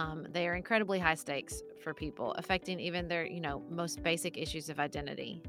[0.00, 4.38] Um, they are incredibly high stakes for people, affecting even their, you know, most basic
[4.38, 5.42] issues of identity.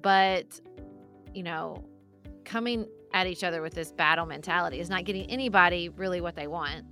[0.00, 0.58] But,
[1.34, 1.84] you know,
[2.44, 6.46] coming at each other with this battle mentality is not getting anybody really what they
[6.46, 6.86] want.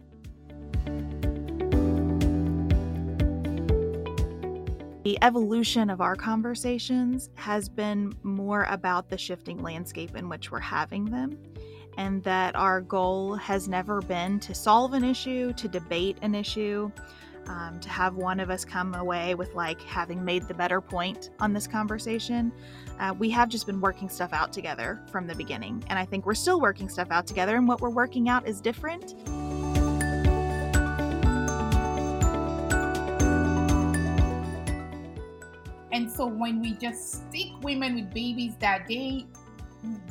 [5.05, 10.61] The evolution of our conversations has been more about the shifting landscape in which we're
[10.61, 11.39] having them,
[11.99, 16.91] and that our goal has never been to solve an issue, to debate an issue,
[17.47, 21.31] um, to have one of us come away with like having made the better point
[21.41, 22.53] on this conversation.
[22.99, 26.27] Uh, we have just been working stuff out together from the beginning, and I think
[26.27, 29.15] we're still working stuff out together, and what we're working out is different.
[35.93, 39.27] And so when we just stick women with babies that they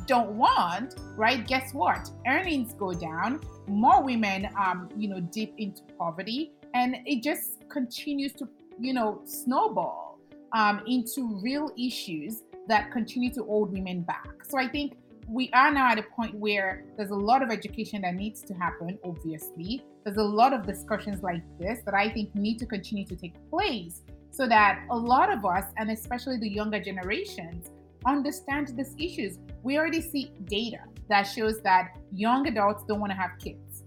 [0.06, 1.46] don't want, right?
[1.46, 2.10] Guess what?
[2.26, 3.40] Earnings go down.
[3.66, 9.20] More women, um, you know, dip into poverty, and it just continues to, you know,
[9.24, 10.18] snowball
[10.52, 14.44] um, into real issues that continue to hold women back.
[14.44, 18.02] So I think we are now at a point where there's a lot of education
[18.02, 18.98] that needs to happen.
[19.04, 23.16] Obviously, there's a lot of discussions like this that I think need to continue to
[23.16, 27.70] take place so that a lot of us, and especially the younger generations,
[28.06, 29.38] understand these issues.
[29.62, 33.84] We already see data that shows that young adults don't want to have kids.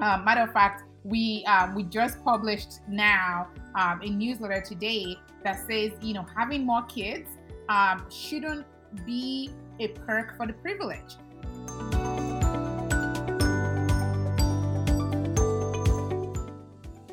[0.00, 5.58] Uh, matter of fact, we um, we just published now um, a newsletter today that
[5.68, 7.28] says you know having more kids
[7.68, 8.66] um, shouldn't
[9.04, 11.16] be a perk for the privilege.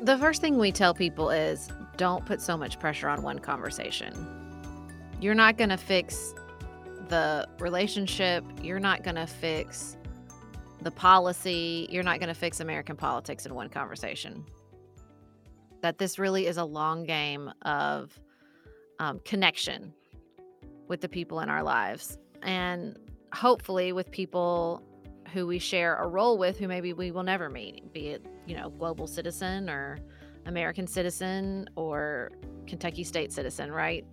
[0.02, 4.33] The first thing we tell people is don't put so much pressure on one conversation.
[5.24, 6.34] You're not going to fix
[7.08, 8.44] the relationship.
[8.62, 9.96] You're not going to fix
[10.82, 11.88] the policy.
[11.90, 14.44] You're not going to fix American politics in one conversation.
[15.80, 18.12] That this really is a long game of
[18.98, 19.94] um, connection
[20.88, 22.18] with the people in our lives.
[22.42, 22.98] And
[23.32, 24.82] hopefully, with people
[25.32, 28.54] who we share a role with who maybe we will never meet, be it, you
[28.54, 29.96] know, global citizen or
[30.44, 32.30] American citizen or
[32.66, 34.04] Kentucky state citizen, right?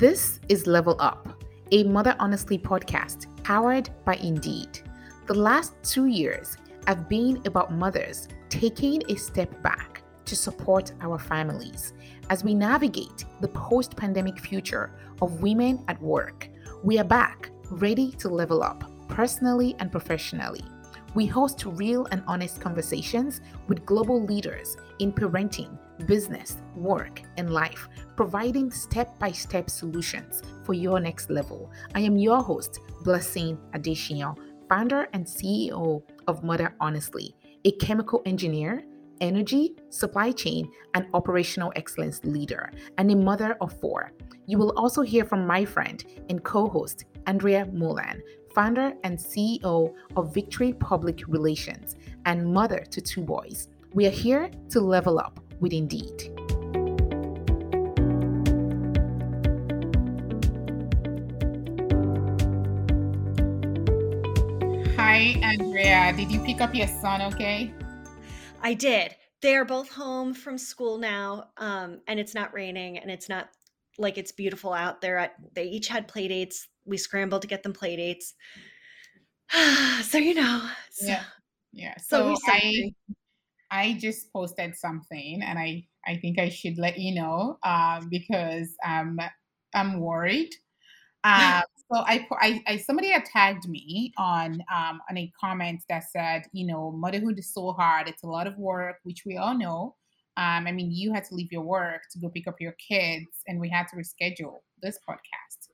[0.00, 1.28] This is Level Up,
[1.72, 4.80] a Mother Honestly podcast powered by Indeed.
[5.26, 6.56] The last two years
[6.86, 11.92] have been about mothers taking a step back to support our families
[12.30, 14.90] as we navigate the post pandemic future
[15.20, 16.48] of women at work.
[16.82, 20.64] We are back, ready to level up personally and professionally.
[21.14, 27.88] We host real and honest conversations with global leaders in parenting, business, work, and life,
[28.20, 31.72] providing step by step solutions for your next level.
[31.94, 34.36] I am your host, Blessing Adesiyan,
[34.68, 38.84] founder and CEO of Mother Honestly, a chemical engineer,
[39.22, 44.12] energy, supply chain, and operational excellence leader, and a mother of four.
[44.44, 48.20] You will also hear from my friend and co host, Andrea Mulan,
[48.54, 53.68] founder and CEO of Victory Public Relations, and mother to two boys.
[53.94, 56.39] We are here to level up with Indeed.
[65.12, 66.12] Hi, Andrea.
[66.16, 67.74] Did you pick up your son okay?
[68.62, 69.16] I did.
[69.42, 73.48] They're both home from school now, um, and it's not raining, and it's not
[73.98, 75.32] like it's beautiful out there.
[75.52, 78.34] They each had play dates we scrambled to get them play dates.
[80.02, 80.70] so you know.
[80.92, 81.24] So, yeah.
[81.72, 81.94] Yeah.
[81.98, 82.92] So, so I
[83.68, 88.76] I just posted something and I I think I should let you know um, because
[88.86, 89.18] um,
[89.74, 90.50] I'm worried.
[91.24, 96.04] Um, so I, I, I, somebody had tagged me on um, on a comment that
[96.10, 98.08] said, you know, motherhood is so hard.
[98.08, 99.96] It's a lot of work, which we all know.
[100.36, 103.26] Um, I mean, you had to leave your work to go pick up your kids,
[103.48, 105.68] and we had to reschedule this podcast.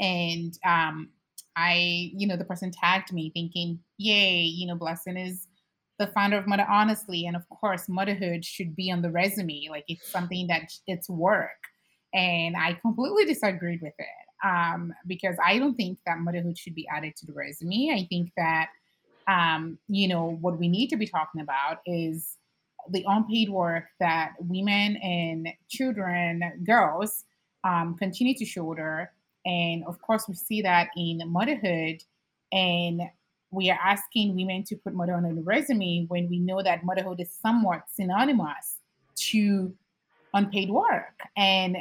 [0.00, 1.10] And um,
[1.56, 5.46] I, you know, the person tagged me thinking, yay, you know, Blessing is
[6.00, 7.26] the founder of Mother Honestly.
[7.26, 9.68] And of course, motherhood should be on the resume.
[9.70, 11.50] Like it's something that it's work.
[12.12, 16.88] And I completely disagreed with it um, because I don't think that motherhood should be
[16.88, 17.90] added to the resume.
[17.92, 18.68] I think that,
[19.28, 22.36] um, you know, what we need to be talking about is
[22.90, 27.24] the unpaid work that women and children, girls,
[27.64, 29.10] um, continue to shoulder
[29.44, 32.02] and of course, we see that in motherhood.
[32.52, 33.02] And
[33.50, 37.20] we are asking women to put motherhood on the resume when we know that motherhood
[37.20, 38.78] is somewhat synonymous
[39.16, 39.74] to
[40.34, 41.20] unpaid work.
[41.36, 41.76] And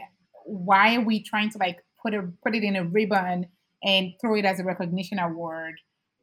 [0.45, 3.48] why are we trying to like put a put it in a ribbon
[3.84, 5.75] and throw it as a recognition award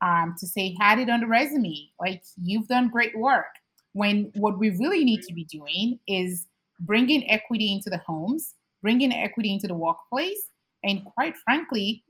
[0.02, 3.46] um, to say, had it on the resume, like you've done great work.
[3.92, 6.46] When what we really need to be doing is
[6.80, 10.50] bringing equity into the homes, bringing equity into the workplace,
[10.84, 12.04] and quite frankly,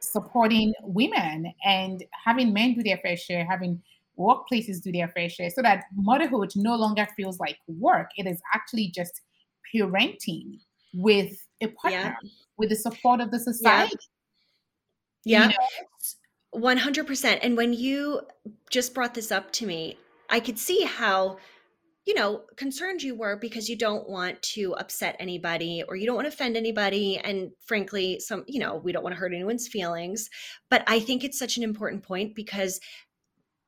[0.00, 3.82] supporting women and having men do their fair share, having
[4.18, 8.10] workplaces do their fair share, so that motherhood no longer feels like work.
[8.18, 9.22] It is actually just
[9.74, 10.58] parenting
[10.92, 12.30] with a partner, yeah.
[12.56, 13.96] with the support of the society.
[15.24, 15.50] Yeah.
[16.52, 16.80] You know?
[16.80, 17.38] 100%.
[17.42, 18.22] And when you
[18.70, 19.98] just brought this up to me,
[20.30, 21.38] I could see how
[22.08, 26.16] you know, concerned you were because you don't want to upset anybody or you don't
[26.16, 27.18] want to offend anybody.
[27.18, 30.30] And frankly, some, you know, we don't want to hurt anyone's feelings.
[30.70, 32.80] But I think it's such an important point because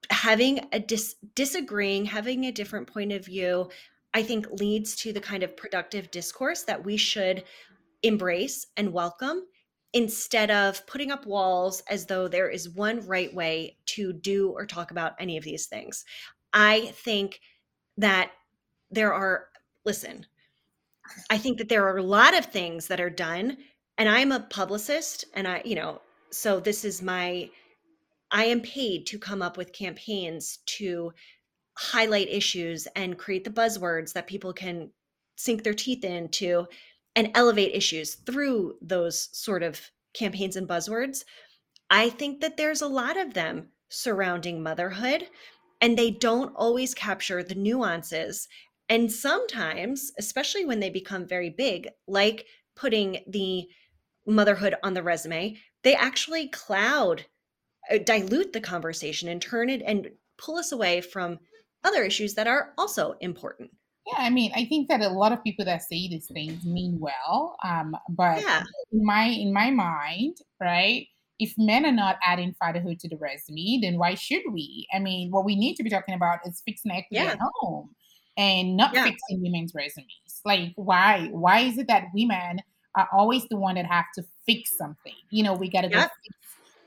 [0.08, 3.69] having a dis- disagreeing, having a different point of view,
[4.14, 7.44] I think leads to the kind of productive discourse that we should
[8.02, 9.43] embrace and welcome
[9.93, 14.64] instead of putting up walls as though there is one right way to do or
[14.64, 16.05] talk about any of these things.
[16.52, 17.41] I think
[17.97, 18.31] that
[18.91, 19.47] there are,
[19.85, 20.26] listen,
[21.29, 23.56] I think that there are a lot of things that are done,
[23.99, 26.00] and I'm a publicist, and I, you know,
[26.31, 27.50] so this is my,
[28.31, 31.12] I am paid to come up with campaigns to
[31.76, 34.91] highlight issues and create the buzzwords that people can
[35.37, 36.67] sink their teeth into
[37.16, 39.80] and elevate issues through those sort of
[40.14, 41.24] campaigns and buzzwords.
[41.88, 45.28] I think that there's a lot of them surrounding motherhood
[45.80, 48.48] and they don't always capture the nuances.
[48.88, 52.46] And sometimes, especially when they become very big, like
[52.76, 53.66] putting the
[54.26, 57.26] motherhood on the resume, they actually cloud,
[57.90, 61.38] uh, dilute the conversation and turn it and pull us away from
[61.82, 63.70] other issues that are also important.
[64.06, 66.99] Yeah, I mean, I think that a lot of people that say these things mean
[66.99, 68.64] well, um, but yeah.
[68.93, 71.06] in my in my mind, right?
[71.41, 74.87] if men are not adding fatherhood to the resume, then why should we?
[74.94, 77.32] I mean, what we need to be talking about is fixing equity yeah.
[77.32, 77.91] at home
[78.37, 79.05] and not yeah.
[79.05, 80.08] fixing women's resumes.
[80.44, 81.29] Like, why?
[81.32, 82.61] Why is it that women
[82.94, 85.14] are always the one that have to fix something?
[85.31, 86.12] You know, we got to go fix,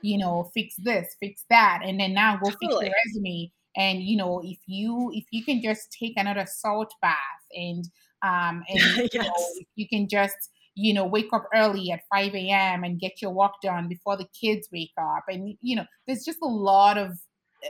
[0.04, 2.86] you know, fix this, fix that, and then now go totally.
[2.86, 3.51] fix the resume.
[3.75, 7.17] And you know, if you if you can just take another salt bath
[7.55, 7.85] and
[8.23, 9.09] um and yes.
[9.13, 9.33] you know,
[9.75, 12.83] you can just you know, wake up early at 5 a.m.
[12.83, 15.23] and get your work done before the kids wake up.
[15.27, 17.11] And, you know, there's just a lot of,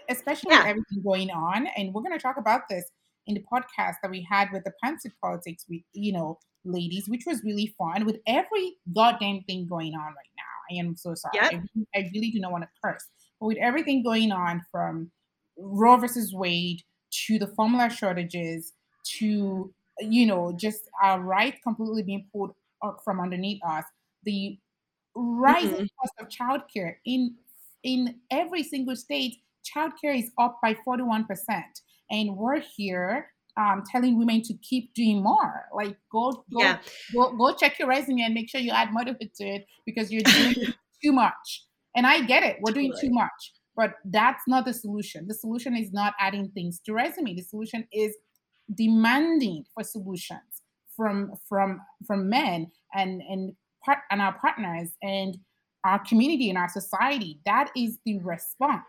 [0.10, 0.64] especially yeah.
[0.66, 1.68] everything going on.
[1.76, 2.86] And we're going to talk about this
[3.28, 7.24] in the podcast that we had with the Pantsuit Politics, with, you know, ladies, which
[7.28, 10.44] was really fun with every goddamn thing going on right now.
[10.72, 11.34] I am so sorry.
[11.36, 11.62] Yep.
[11.96, 13.06] I, I really do not want to curse.
[13.40, 15.12] But with everything going on from
[15.58, 16.82] Roe versus Wade
[17.28, 18.74] to the formula shortages
[19.18, 22.52] to, you know, just our rights completely being pulled
[23.04, 23.86] from underneath us,
[24.24, 24.58] the
[25.16, 25.86] rising mm-hmm.
[26.00, 27.36] cost of childcare in
[27.84, 31.26] in every single state, childcare is up by 41%.
[32.10, 35.66] And we're here um, telling women to keep doing more.
[35.74, 36.80] Like go go, yeah.
[37.14, 40.24] go go check your resume and make sure you add motherhood to it because you're
[40.24, 40.56] doing
[41.04, 41.66] too much.
[41.96, 45.28] And I get it, we're doing too much, but that's not the solution.
[45.28, 47.36] The solution is not adding things to resume.
[47.36, 48.16] The solution is
[48.74, 50.62] demanding for solutions
[50.96, 53.54] from from from men and and
[53.84, 55.38] part and our partners and
[55.84, 57.40] our community and our society.
[57.46, 58.84] That is the response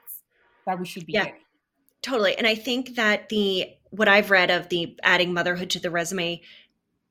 [0.67, 1.41] that we should be yeah, getting.
[2.03, 2.37] Totally.
[2.37, 6.41] And I think that the what I've read of the adding motherhood to the resume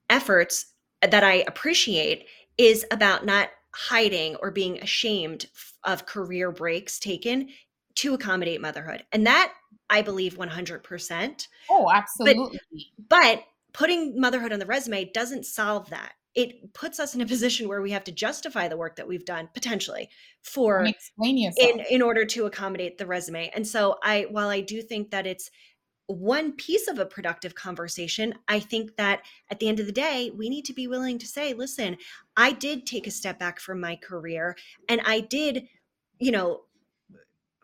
[0.10, 0.68] efforts
[1.01, 2.27] that I appreciate
[2.58, 5.48] is about not hiding or being ashamed
[5.84, 7.50] of career breaks taken
[7.96, 9.03] to accommodate motherhood.
[9.12, 9.53] And that
[9.89, 11.48] I believe 100%.
[11.70, 12.60] Oh, absolutely.
[12.98, 17.25] But, but putting motherhood on the resume doesn't solve that it puts us in a
[17.25, 20.10] position where we have to justify the work that we've done potentially
[20.42, 20.88] for
[21.58, 25.27] in in order to accommodate the resume and so i while i do think that
[25.27, 25.51] it's
[26.13, 30.32] one piece of a productive conversation i think that at the end of the day
[30.38, 31.98] we need to be willing to say listen
[32.38, 34.55] i did take a step back from my career
[34.89, 35.67] and i did
[36.20, 36.62] you know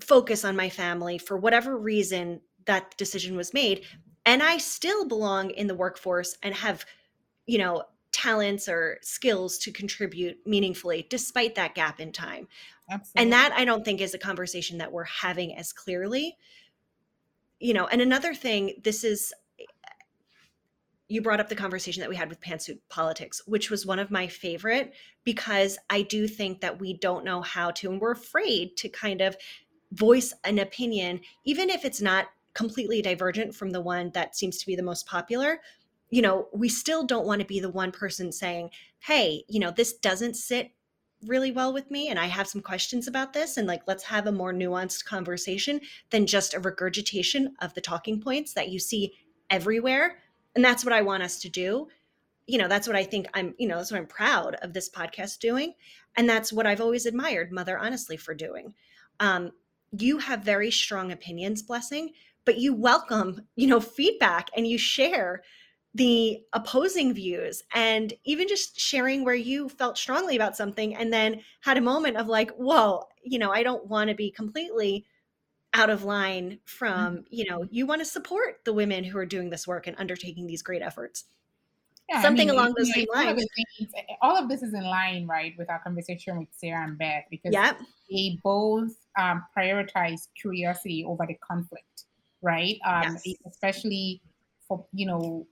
[0.01, 3.85] focus on my family for whatever reason that decision was made
[4.29, 6.85] and I still belong in the workforce and have,
[7.47, 12.47] you know, talents or skills to contribute meaningfully despite that gap in time.
[12.91, 13.23] Absolutely.
[13.23, 16.37] And that I don't think is a conversation that we're having as clearly.
[17.59, 19.33] You know, and another thing, this is
[21.09, 24.11] you brought up the conversation that we had with pantsuit politics, which was one of
[24.11, 28.77] my favorite because I do think that we don't know how to, and we're afraid
[28.77, 29.35] to kind of
[29.91, 34.65] voice an opinion, even if it's not completely divergent from the one that seems to
[34.67, 35.59] be the most popular.
[36.11, 39.69] You know we still don't want to be the one person saying hey you know
[39.69, 40.71] this doesn't sit
[41.25, 44.27] really well with me and I have some questions about this and like let's have
[44.27, 49.13] a more nuanced conversation than just a regurgitation of the talking points that you see
[49.49, 50.19] everywhere.
[50.55, 51.88] And that's what I want us to do.
[52.47, 54.89] You know, that's what I think I'm, you know, that's what I'm proud of this
[54.89, 55.73] podcast doing.
[56.15, 58.73] And that's what I've always admired Mother Honestly for doing.
[59.19, 59.51] Um,
[59.91, 62.11] you have very strong opinions, Blessing,
[62.45, 65.43] but you welcome, you know, feedback and you share
[65.96, 71.41] the opposing views and even just sharing where you felt strongly about something and then
[71.62, 75.05] had a moment of like whoa you know i don't want to be completely
[75.74, 77.24] out of line from mm-hmm.
[77.31, 80.46] you know you want to support the women who are doing this work and undertaking
[80.46, 81.25] these great efforts
[82.08, 83.46] yeah, something I mean, along those same lines
[83.77, 83.91] things,
[84.22, 87.51] all of this is in line right with our conversation with sarah and beth because
[87.51, 87.79] yep.
[88.12, 92.05] they both um, prioritize curiosity over the conflict
[92.43, 93.38] right um, yes.
[93.48, 94.22] especially
[94.67, 95.48] for you know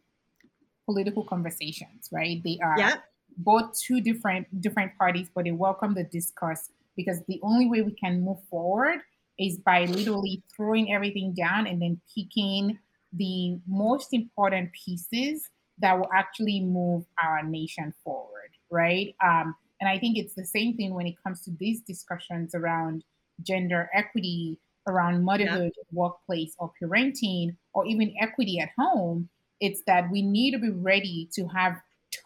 [0.88, 2.42] political conversations, right?
[2.44, 2.96] They are yeah.
[3.38, 7.92] both two different different parties, but they welcome the discourse because the only way we
[7.92, 9.00] can move forward
[9.38, 12.80] is by literally throwing everything down and then picking
[13.14, 19.16] the most important pieces that will actually move our nation forward, right?
[19.24, 23.04] Um, and I think it's the same thing when it comes to these discussions around
[23.44, 25.84] gender equity, around motherhood, yeah.
[25.92, 29.30] workplace, or parenting, or even equity at home.
[29.60, 31.78] It's that we need to be ready to have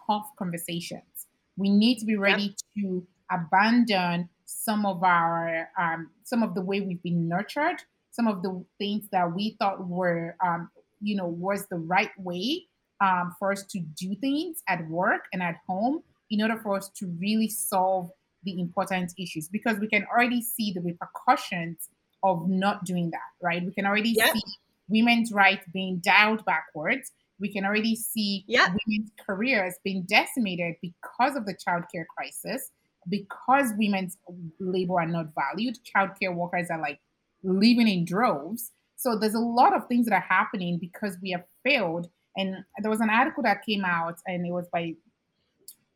[0.08, 1.28] tough conversations.
[1.58, 2.56] We need to be ready yep.
[2.78, 8.42] to abandon some of our um, some of the way we've been nurtured, some of
[8.42, 10.70] the things that we thought were um,
[11.00, 12.64] you know was the right way
[13.02, 16.90] um, for us to do things at work and at home in order for us
[16.90, 18.10] to really solve
[18.44, 21.90] the important issues because we can already see the repercussions
[22.24, 24.34] of not doing that right we can already yep.
[24.34, 24.42] see
[24.88, 27.12] women's rights being dialed backwards
[27.42, 28.68] we can already see yeah.
[28.68, 32.70] women's careers being decimated because of the childcare crisis,
[33.10, 34.18] because women's
[34.60, 35.78] labor are not valued.
[35.84, 37.00] Childcare workers are like
[37.44, 38.72] living in droves.
[38.96, 42.08] So there's a lot of things that are happening because we have failed.
[42.38, 44.94] And there was an article that came out, and it was by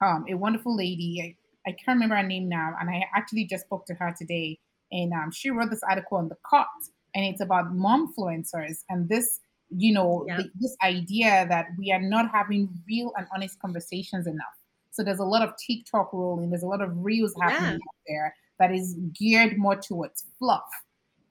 [0.02, 1.38] um, a wonderful lady.
[1.66, 4.60] I, I can't remember her name now, and I actually just spoke to her today.
[4.92, 6.68] And um, she wrote this article on the cot,
[7.14, 10.38] and it's about momfluencers and this you know yeah.
[10.38, 14.56] the, this idea that we are not having real and honest conversations enough
[14.92, 17.76] so there's a lot of tiktok rolling there's a lot of reels happening yeah.
[17.76, 20.70] out there that is geared more towards fluff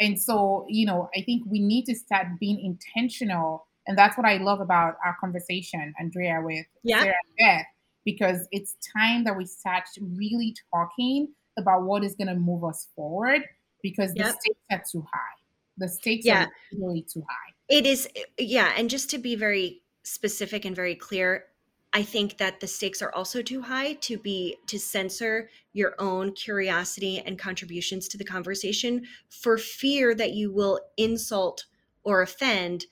[0.00, 4.26] and so you know i think we need to start being intentional and that's what
[4.26, 7.03] i love about our conversation andrea with yeah.
[7.03, 7.67] sarah and beth
[8.05, 9.85] because it's time that we start
[10.17, 13.43] really talking about what is going to move us forward
[13.83, 14.26] because yep.
[14.26, 15.35] the stakes are too high
[15.79, 16.45] the stakes yeah.
[16.45, 18.73] are really too high it is, yeah.
[18.76, 21.47] And just to be very specific and very clear,
[21.92, 26.33] I think that the stakes are also too high to be to censor your own
[26.33, 31.66] curiosity and contributions to the conversation for fear that you will insult
[32.02, 32.87] or offend,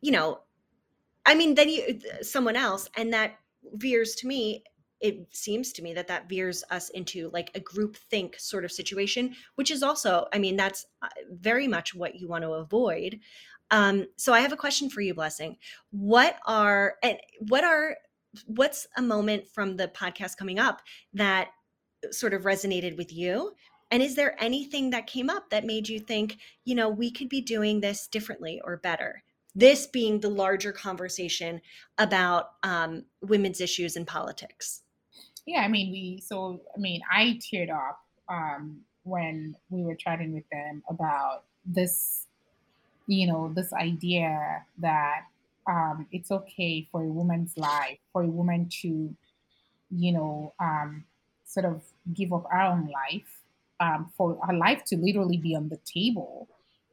[0.00, 0.40] you know,
[1.24, 3.38] I mean, then you someone else, and that
[3.74, 4.64] veers to me.
[5.00, 8.72] It seems to me that that veers us into like a group think sort of
[8.72, 13.20] situation, which is also, I mean, that's uh, very much what you want to avoid.
[13.70, 15.56] Um, so I have a question for you, Blessing.
[15.90, 17.96] What are and what are
[18.46, 20.80] what's a moment from the podcast coming up
[21.14, 21.48] that
[22.10, 23.52] sort of resonated with you?
[23.90, 27.28] And is there anything that came up that made you think, you know, we could
[27.28, 29.22] be doing this differently or better?
[29.54, 31.60] This being the larger conversation
[31.98, 34.82] about um, women's issues in politics.
[35.44, 37.98] Yeah, I mean, we so I mean, I teared up
[38.28, 42.26] um, when we were chatting with them about this
[43.10, 45.22] you know, this idea that
[45.66, 49.14] um, it's okay for a woman's life, for a woman to,
[49.90, 51.04] you know, um,
[51.44, 51.82] sort of
[52.14, 53.40] give up her own life,
[53.80, 56.48] um, for her life to literally be on the table,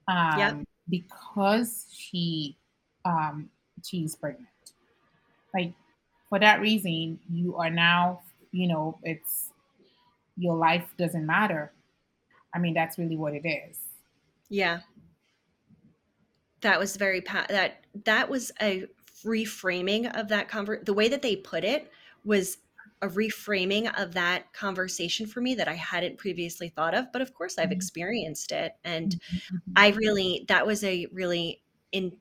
[0.08, 0.58] um, yep.
[0.90, 2.58] because she
[3.06, 3.50] um,
[3.84, 4.48] she's pregnant.
[5.54, 5.74] Like
[6.30, 8.22] for that reason, you are now,
[8.52, 9.52] you know, it's
[10.36, 11.72] your life doesn't matter.
[12.56, 13.78] I mean, that's really what it is.
[14.50, 14.80] Yeah,
[16.68, 18.86] that was very that that was a
[19.24, 21.90] reframing of that conver the way that they put it
[22.26, 22.58] was
[23.02, 27.34] a reframing of that conversation for me that I hadn't previously thought of but of
[27.34, 27.74] course I've mm-hmm.
[27.74, 29.58] experienced it and mm-hmm.
[29.78, 31.62] I really that was a really
[31.94, 32.12] in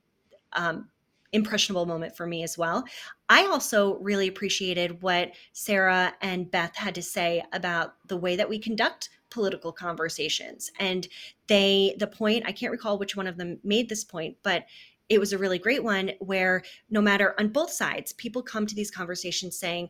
[0.53, 0.87] um,
[1.33, 2.83] impressionable moment for me as well.
[3.29, 8.49] I also really appreciated what Sarah and Beth had to say about the way that
[8.49, 10.71] we conduct political conversations.
[10.79, 11.07] And
[11.47, 14.65] they, the point, I can't recall which one of them made this point, but
[15.09, 18.75] it was a really great one where no matter on both sides, people come to
[18.75, 19.89] these conversations saying,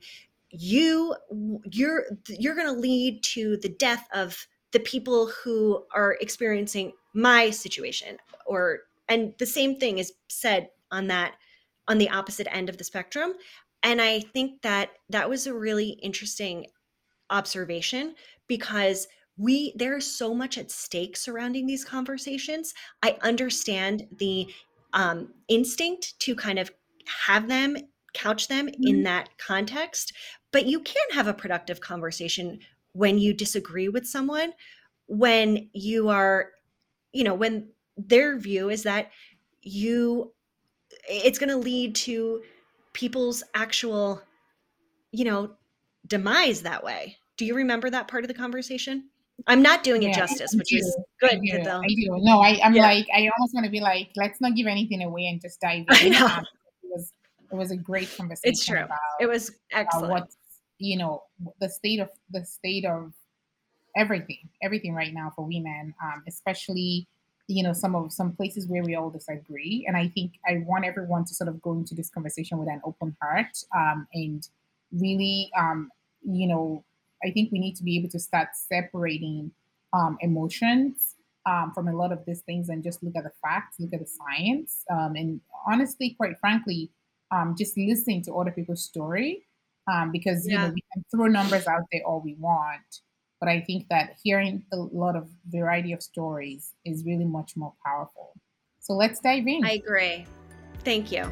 [0.50, 1.14] you
[1.72, 7.50] you're you're going to lead to the death of the people who are experiencing my
[7.50, 8.80] situation or
[9.10, 11.36] and the same thing is said on that
[11.88, 13.34] on the opposite end of the spectrum
[13.84, 16.66] and i think that that was a really interesting
[17.30, 18.16] observation
[18.48, 24.48] because we there's so much at stake surrounding these conversations i understand the
[24.94, 26.72] um, instinct to kind of
[27.26, 27.78] have them
[28.14, 28.88] couch them mm-hmm.
[28.88, 30.14] in that context
[30.52, 32.60] but you can have a productive conversation
[32.94, 34.54] when you disagree with someone
[35.08, 36.52] when you are
[37.14, 39.12] you know when their view is that
[39.62, 40.32] you
[41.10, 42.42] it's going to lead to
[42.94, 44.22] people's actual
[45.12, 45.52] you know
[46.08, 47.18] demise that way.
[47.38, 49.10] Do you remember that part of the conversation?
[49.46, 52.08] I'm not doing yeah, it justice which is good I do, I do.
[52.22, 52.82] no I, i'm yeah.
[52.82, 55.86] like i almost want to be like let's not give anything away and just dive
[56.04, 56.16] in.
[56.16, 56.44] um,
[56.82, 57.14] it was
[57.52, 58.80] it was a great conversation it's true.
[58.80, 60.12] about, it was excellent.
[60.12, 60.38] what's
[60.80, 61.22] you know
[61.62, 63.14] the state of the state of
[63.96, 67.08] everything everything right now for women um, especially
[67.48, 70.86] you know some of some places where we all disagree and i think i want
[70.86, 74.50] everyone to sort of go into this conversation with an open heart um, and
[74.92, 75.90] really um,
[76.22, 76.84] you know
[77.24, 79.52] i think we need to be able to start separating
[79.94, 83.78] um, emotions um, from a lot of these things and just look at the facts
[83.80, 86.92] look at the science um, and honestly quite frankly
[87.32, 89.44] um, just listening to other people's story
[90.12, 90.52] because yeah.
[90.52, 93.02] you know we can throw numbers out there all we want
[93.40, 97.74] but I think that hearing a lot of variety of stories is really much more
[97.86, 98.34] powerful.
[98.80, 99.66] So let's dive in.
[99.66, 100.26] I agree.
[100.84, 101.30] Thank you.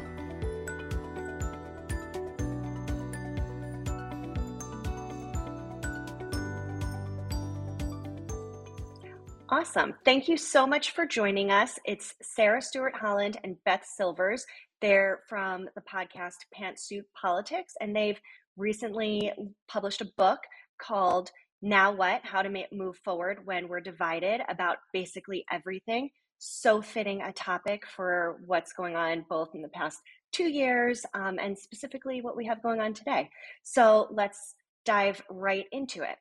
[9.48, 9.94] Awesome.
[10.04, 11.78] Thank you so much for joining us.
[11.84, 14.44] It's Sarah Stewart Holland and Beth Silvers.
[14.80, 18.20] They're from the podcast Pantsuit Politics, and they've
[18.56, 19.32] recently
[19.68, 20.40] published a book
[20.78, 21.30] called
[21.66, 22.20] now what?
[22.22, 26.10] How to make, move forward when we're divided about basically everything.
[26.38, 29.98] So fitting a topic for what's going on both in the past
[30.30, 33.28] two years um, and specifically what we have going on today.
[33.64, 36.16] So let's dive right into it.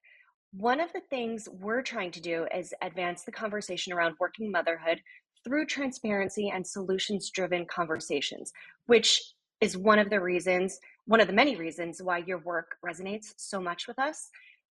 [0.51, 4.99] One of the things we're trying to do is advance the conversation around working motherhood
[5.43, 8.51] through transparency and solutions driven conversations,
[8.87, 9.21] which
[9.61, 13.61] is one of the reasons, one of the many reasons why your work resonates so
[13.61, 14.29] much with us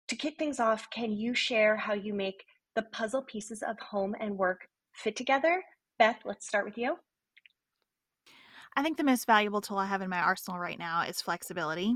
[0.08, 2.44] to kick things off, can you share how you make
[2.74, 5.62] the puzzle pieces of home and work fit together?
[5.98, 6.96] Beth, let's start with you.
[8.76, 11.94] I think the most valuable tool I have in my arsenal right now is flexibility.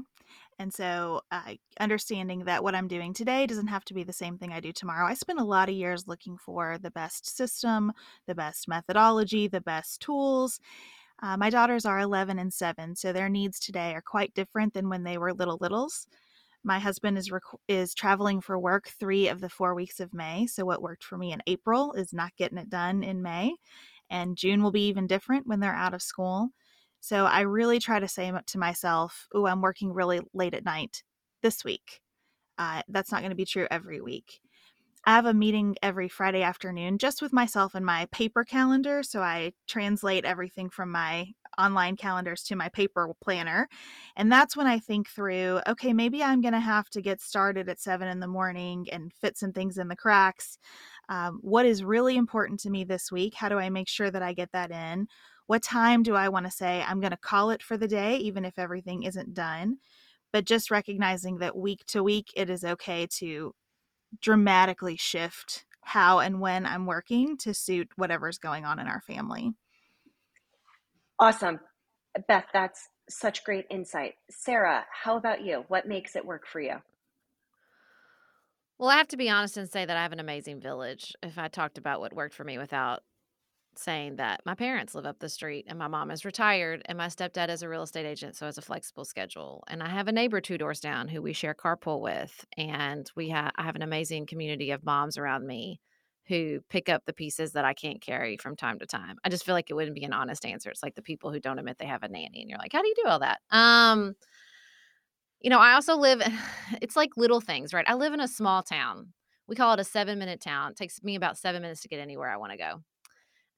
[0.58, 4.38] And so, uh, understanding that what I'm doing today doesn't have to be the same
[4.38, 5.06] thing I do tomorrow.
[5.06, 7.92] I spent a lot of years looking for the best system,
[8.26, 10.60] the best methodology, the best tools.
[11.22, 14.88] Uh, my daughters are 11 and 7, so their needs today are quite different than
[14.88, 16.06] when they were little littles.
[16.64, 20.46] My husband is rec- is traveling for work 3 of the 4 weeks of May,
[20.46, 23.56] so what worked for me in April is not getting it done in May,
[24.10, 26.50] and June will be even different when they're out of school.
[27.00, 31.02] So I really try to say to myself, "Oh, I'm working really late at night
[31.42, 32.00] this week."
[32.58, 34.40] Uh, that's not going to be true every week.
[35.04, 39.02] I have a meeting every Friday afternoon just with myself and my paper calendar.
[39.02, 43.68] So I translate everything from my online calendars to my paper planner.
[44.16, 47.68] And that's when I think through okay, maybe I'm going to have to get started
[47.68, 50.58] at seven in the morning and fit some things in the cracks.
[51.08, 53.34] Um, what is really important to me this week?
[53.34, 55.08] How do I make sure that I get that in?
[55.46, 58.16] What time do I want to say I'm going to call it for the day,
[58.18, 59.78] even if everything isn't done?
[60.32, 63.54] But just recognizing that week to week, it is okay to
[64.20, 69.52] dramatically shift how and when I'm working to suit whatever's going on in our family.
[71.18, 71.60] Awesome.
[72.28, 74.14] Beth, that's such great insight.
[74.30, 75.64] Sarah, how about you?
[75.68, 76.76] What makes it work for you?
[78.78, 81.12] Well, I have to be honest and say that I have an amazing village.
[81.22, 83.02] If I talked about what worked for me without
[83.78, 87.06] saying that my parents live up the street and my mom is retired and my
[87.06, 90.12] stepdad is a real estate agent so has a flexible schedule and i have a
[90.12, 93.82] neighbor two doors down who we share carpool with and we have i have an
[93.82, 95.80] amazing community of moms around me
[96.28, 99.16] who pick up the pieces that i can't carry from time to time.
[99.24, 100.70] I just feel like it wouldn't be an honest answer.
[100.70, 102.82] It's like the people who don't admit they have a nanny and you're like how
[102.82, 103.40] do you do all that?
[103.50, 104.14] Um
[105.40, 106.22] you know i also live
[106.80, 107.88] it's like little things right?
[107.88, 109.12] I live in a small town.
[109.48, 110.70] We call it a seven minute town.
[110.70, 112.82] It takes me about seven minutes to get anywhere i want to go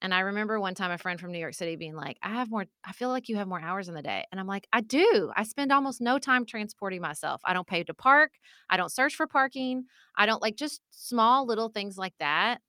[0.04, 2.50] and I remember one time a friend from New York City being like, I have
[2.50, 4.26] more, I feel like you have more hours in the day.
[4.30, 5.32] And I'm like, I do.
[5.34, 7.40] I spend almost no time transporting myself.
[7.44, 8.32] I don't pay to park.
[8.70, 9.86] I don't search for parking.
[10.16, 12.60] I don't like just small little things like that.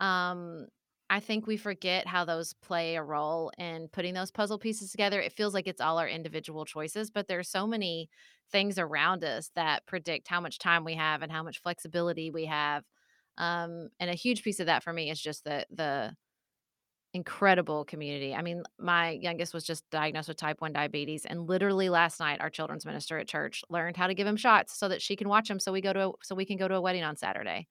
[0.00, 0.66] Um,
[1.10, 5.20] I think we forget how those play a role in putting those puzzle pieces together.
[5.20, 8.08] It feels like it's all our individual choices, but there's so many
[8.50, 12.46] things around us that predict how much time we have and how much flexibility we
[12.46, 12.84] have.
[13.38, 16.14] Um, and a huge piece of that for me is just the the
[17.14, 18.34] incredible community.
[18.34, 22.40] I mean, my youngest was just diagnosed with type 1 diabetes and literally last night
[22.40, 25.28] our children's minister at church learned how to give him shots so that she can
[25.28, 27.66] watch him so we go to so we can go to a wedding on Saturday.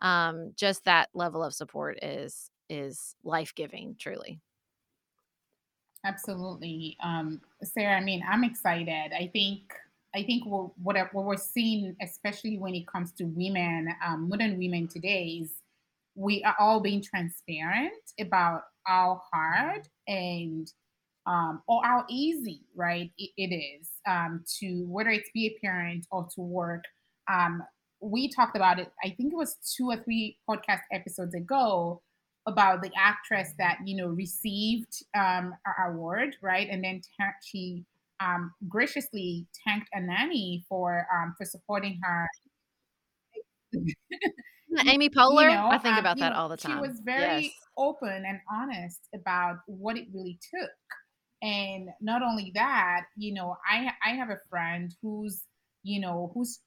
[0.00, 4.40] Um, just that level of support is is life-giving truly.
[6.04, 6.96] Absolutely.
[7.02, 9.12] Um, Sarah, I mean, I'm excited.
[9.12, 9.74] I think
[10.14, 14.56] I think what what, what we're seeing, especially when it comes to women, um, modern
[14.56, 15.52] women today, is
[16.18, 20.68] we are all being transparent about how hard and
[21.26, 26.06] um, or how easy, right, it, it is um, to whether it's be a parent
[26.10, 26.84] or to work.
[27.30, 27.62] Um,
[28.00, 28.90] we talked about it.
[29.04, 32.00] I think it was two or three podcast episodes ago
[32.46, 37.84] about the actress that you know received um, our award, right, and then t- she
[38.20, 42.26] um, graciously thanked a nanny for um, for supporting her.
[44.86, 45.42] Amy Poehler.
[45.42, 46.76] You know, I think um, about that all the time.
[46.76, 47.52] She was very yes.
[47.76, 50.70] open and honest about what it really took.
[51.40, 55.44] And not only that, you know, I I have a friend who's,
[55.82, 56.60] you know, whose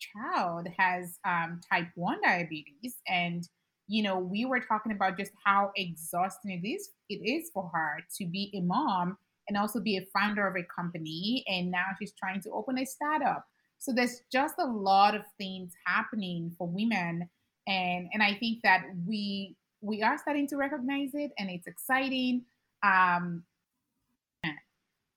[0.00, 3.48] child has um, type 1 diabetes and
[3.88, 7.98] you know, we were talking about just how exhausting it is it is for her
[8.16, 12.12] to be a mom and also be a founder of a company and now she's
[12.12, 13.44] trying to open a startup.
[13.78, 17.28] So there's just a lot of things happening for women
[17.66, 22.44] and and I think that we we are starting to recognize it, and it's exciting.
[22.82, 23.44] Um,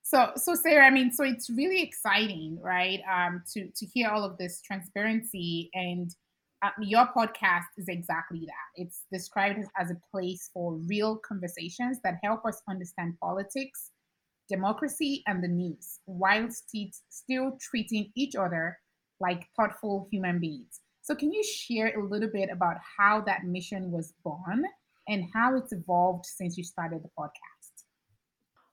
[0.04, 3.02] so so Sarah, I mean, so it's really exciting, right?
[3.12, 6.12] Um, to to hear all of this transparency and.
[6.64, 8.82] Uh, your podcast is exactly that.
[8.82, 13.92] It's described as, as a place for real conversations that help us understand politics,
[14.50, 18.80] democracy, and the news, while still treating each other
[19.20, 20.80] like thoughtful human beings.
[21.06, 24.66] So, can you share a little bit about how that mission was born
[25.08, 27.84] and how it's evolved since you started the podcast?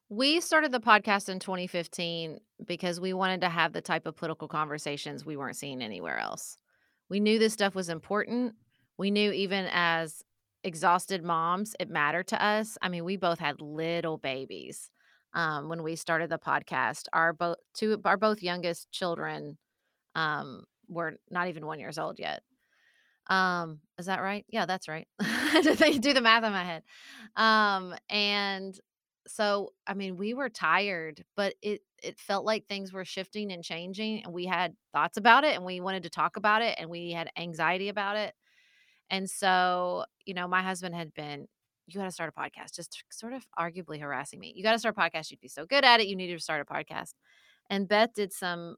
[0.08, 4.48] We started the podcast in 2015 because we wanted to have the type of political
[4.48, 6.56] conversations we weren't seeing anywhere else.
[7.10, 8.54] We knew this stuff was important.
[8.96, 10.22] We knew even as
[10.64, 12.78] exhausted moms, it mattered to us.
[12.80, 14.88] I mean, we both had little babies
[15.34, 17.08] um, when we started the podcast.
[17.12, 19.58] Our both two, our both youngest children
[20.14, 22.42] um, were not even one years old yet.
[23.28, 24.44] Um, is that right?
[24.48, 25.06] Yeah, that's right.
[25.20, 26.82] do the math in my head.
[27.36, 28.78] Um, and
[29.26, 33.62] so I mean, we were tired, but it it felt like things were shifting and
[33.62, 36.90] changing, and we had thoughts about it, and we wanted to talk about it, and
[36.90, 38.34] we had anxiety about it.
[39.10, 41.46] And so, you know, my husband had been,
[41.86, 44.52] you got to start a podcast, just sort of arguably harassing me.
[44.56, 45.30] You got to start a podcast.
[45.30, 46.06] You'd be so good at it.
[46.06, 47.14] You needed to start a podcast.
[47.70, 48.76] And Beth did some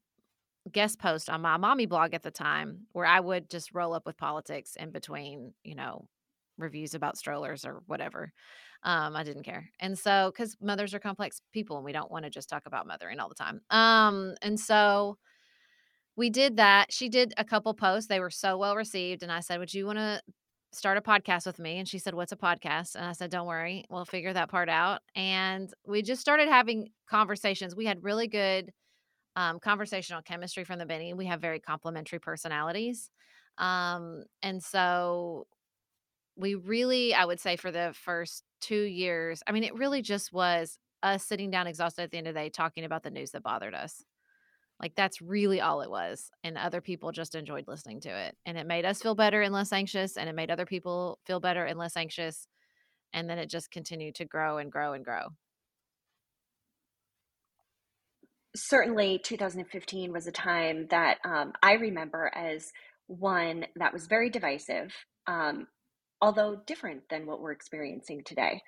[0.72, 4.06] guest post on my mommy blog at the time where I would just roll up
[4.06, 6.08] with politics in between, you know,
[6.56, 8.32] reviews about strollers or whatever.
[8.82, 9.70] Um, I didn't care.
[9.80, 12.86] And so, because mothers are complex people and we don't want to just talk about
[12.86, 13.60] mothering all the time.
[13.70, 15.18] Um, and so
[16.16, 16.92] we did that.
[16.92, 18.08] She did a couple posts.
[18.08, 19.22] They were so well received.
[19.22, 20.20] And I said, Would you want to
[20.72, 21.78] start a podcast with me?
[21.78, 22.94] And she said, What's a podcast?
[22.94, 25.00] And I said, Don't worry, we'll figure that part out.
[25.14, 27.74] And we just started having conversations.
[27.74, 28.70] We had really good
[29.36, 31.16] um, conversational chemistry from the beginning.
[31.16, 33.10] We have very complementary personalities.
[33.58, 35.46] Um, and so
[36.36, 40.32] we really, I would say, for the first two years, I mean, it really just
[40.32, 43.32] was us sitting down exhausted at the end of the day talking about the news
[43.32, 44.02] that bothered us.
[44.80, 46.30] Like that's really all it was.
[46.42, 48.36] And other people just enjoyed listening to it.
[48.44, 50.16] And it made us feel better and less anxious.
[50.16, 52.48] And it made other people feel better and less anxious.
[53.12, 55.28] And then it just continued to grow and grow and grow.
[58.56, 62.72] Certainly 2015 was a time that um, I remember as
[63.06, 64.92] one that was very divisive,
[65.26, 65.66] um,
[66.20, 68.62] although different than what we're experiencing today.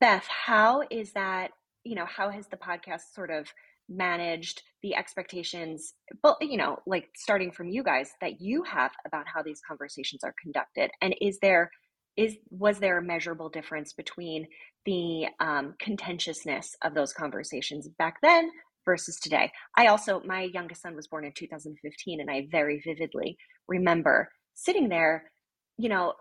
[0.00, 1.50] Beth, how is that?
[1.84, 3.48] You know, how has the podcast sort of
[3.88, 9.26] managed the expectations, but you know, like starting from you guys that you have about
[9.32, 11.70] how these conversations are conducted, and is there
[12.16, 14.46] is was there a measurable difference between
[14.84, 18.50] the um, contentiousness of those conversations back then
[18.86, 19.52] versus today.
[19.76, 23.36] I also, my youngest son was born in 2015, and I very vividly
[23.68, 25.30] remember sitting there,
[25.76, 26.14] you know,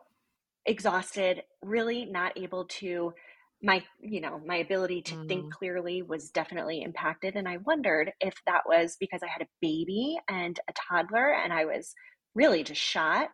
[0.65, 3.13] exhausted, really not able to
[3.63, 5.27] my you know my ability to mm.
[5.27, 9.47] think clearly was definitely impacted and i wondered if that was because i had a
[9.61, 11.93] baby and a toddler and i was
[12.35, 13.29] really just shot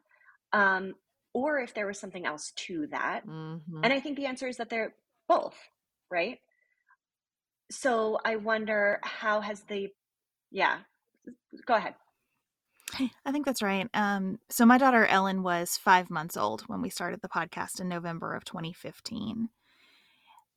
[0.53, 0.93] um,
[1.33, 3.83] or if there was something else to that mm-hmm.
[3.83, 4.93] and i think the answer is that they're
[5.27, 5.55] both
[6.11, 6.37] right
[7.71, 9.89] so I wonder how has the
[10.51, 10.79] yeah
[11.65, 11.95] go ahead.
[13.25, 13.87] I think that's right.
[13.93, 17.87] Um, so my daughter Ellen was five months old when we started the podcast in
[17.87, 19.49] November of 2015.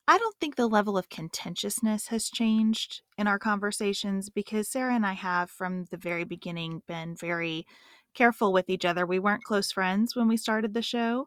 [0.07, 5.07] I don't think the level of contentiousness has changed in our conversations because Sarah and
[5.07, 7.67] I have, from the very beginning, been very
[8.15, 9.07] careful with each other.
[9.07, 11.27] We weren't close friends when we started the show.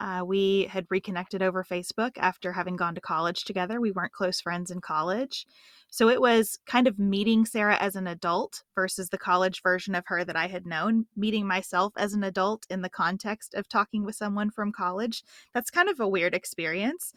[0.00, 3.80] Uh, we had reconnected over Facebook after having gone to college together.
[3.80, 5.46] We weren't close friends in college.
[5.88, 10.04] So it was kind of meeting Sarah as an adult versus the college version of
[10.06, 14.04] her that I had known, meeting myself as an adult in the context of talking
[14.04, 15.22] with someone from college.
[15.54, 17.12] That's kind of a weird experience.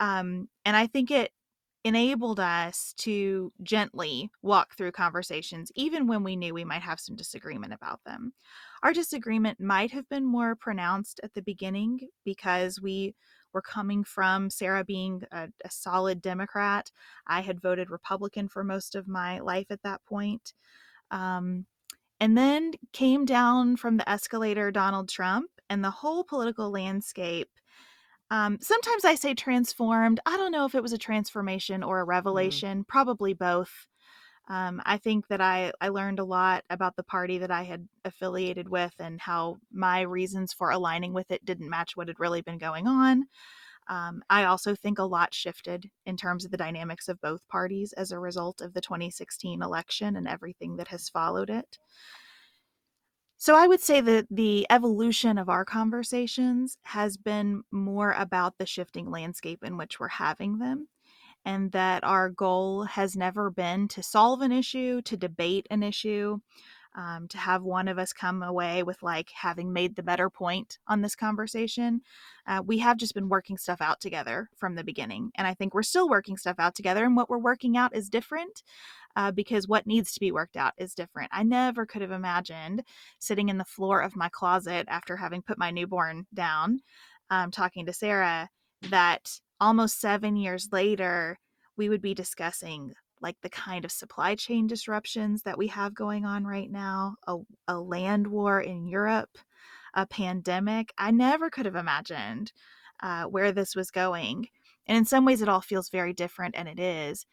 [0.00, 1.32] Um, and I think it
[1.84, 7.14] enabled us to gently walk through conversations, even when we knew we might have some
[7.14, 8.32] disagreement about them.
[8.82, 13.14] Our disagreement might have been more pronounced at the beginning because we
[13.52, 16.90] were coming from Sarah being a, a solid Democrat.
[17.26, 20.54] I had voted Republican for most of my life at that point.
[21.10, 21.66] Um,
[22.18, 27.50] and then came down from the escalator Donald Trump and the whole political landscape
[28.30, 30.20] um, sometimes I say transformed.
[30.26, 32.08] I don't know if it was a transformation or a mm.
[32.08, 32.88] revelation, mm.
[32.88, 33.86] probably both.
[34.48, 37.88] Um, I think that I, I learned a lot about the party that I had
[38.04, 42.42] affiliated with and how my reasons for aligning with it didn't match what had really
[42.42, 43.24] been going on.
[43.88, 47.92] Um, I also think a lot shifted in terms of the dynamics of both parties
[47.94, 51.78] as a result of the 2016 election and everything that has followed it.
[53.44, 58.64] So I would say that the evolution of our conversations has been more about the
[58.64, 60.88] shifting landscape in which we're having them.
[61.44, 66.38] And that our goal has never been to solve an issue, to debate an issue,
[66.96, 70.78] um, to have one of us come away with like having made the better point
[70.86, 72.00] on this conversation.
[72.46, 75.32] Uh, we have just been working stuff out together from the beginning.
[75.34, 77.04] And I think we're still working stuff out together.
[77.04, 78.62] And what we're working out is different
[79.16, 81.30] uh, because what needs to be worked out is different.
[81.32, 82.82] I never could have imagined
[83.18, 86.80] sitting in the floor of my closet after having put my newborn down,
[87.30, 88.48] um, talking to Sarah,
[88.90, 91.38] that almost seven years later,
[91.76, 96.24] we would be discussing like the kind of supply chain disruptions that we have going
[96.24, 99.38] on right now, a, a land war in Europe,
[99.94, 100.92] a pandemic.
[100.98, 102.52] I never could have imagined
[103.02, 104.48] uh, where this was going.
[104.86, 107.24] And in some ways, it all feels very different, and it is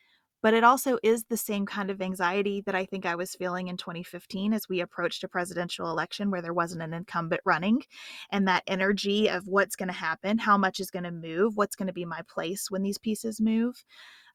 [0.42, 3.68] but it also is the same kind of anxiety that I think I was feeling
[3.68, 7.84] in 2015 as we approached a presidential election where there wasn't an incumbent running
[8.32, 11.76] and that energy of what's going to happen, how much is going to move, what's
[11.76, 13.84] going to be my place when these pieces move.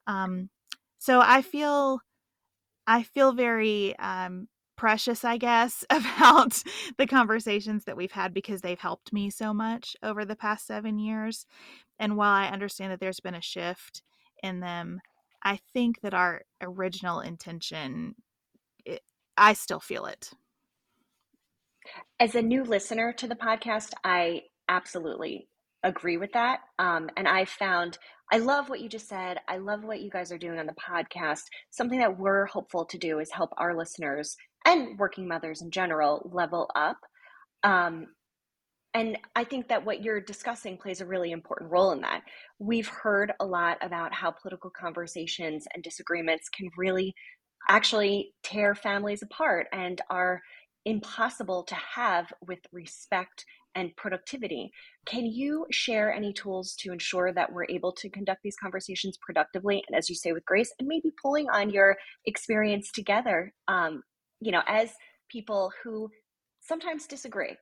[0.07, 0.51] Um,
[0.99, 2.01] so I feel
[2.87, 6.63] I feel very um, precious, I guess, about
[6.99, 10.99] the conversations that we've had because they've helped me so much over the past seven
[10.99, 11.47] years.
[11.99, 14.03] And while I understand that there's been a shift
[14.43, 15.01] in them,
[15.45, 18.15] I think that our original intention,
[18.85, 19.03] it,
[19.37, 20.31] I still feel it.
[22.19, 25.49] As a new listener to the podcast, I absolutely
[25.83, 26.61] agree with that.
[26.79, 27.99] Um, and I found,
[28.33, 29.39] I love what you just said.
[29.49, 31.43] I love what you guys are doing on the podcast.
[31.71, 36.29] Something that we're hopeful to do is help our listeners and working mothers in general
[36.33, 36.99] level up.
[37.63, 38.09] Um,
[38.97, 42.23] and I think that what you're discussing plays a really important role in that.
[42.59, 47.15] We've heard a lot about how political conversations and disagreements can really
[47.69, 50.41] actually tear families apart and are
[50.87, 54.71] impossible to have with respect and productivity.
[55.05, 59.85] Can you share any tools to ensure that we're able to conduct these conversations productively
[59.87, 64.03] and, as you say, with grace, and maybe pulling on your experience together, um,
[64.41, 64.91] you know, as
[65.31, 66.09] people who
[66.63, 67.57] sometimes disagree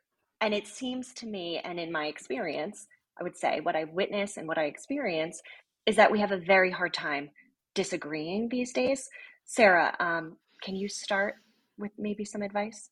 [0.45, 2.87] and it seems to me, and in my experience,
[3.19, 5.41] I would say what I witness and what I experience
[5.87, 7.31] is that we have a very hard time
[7.73, 9.09] disagreeing these days.
[9.47, 11.37] Sarah, um, can you start
[11.79, 12.91] with maybe some advice?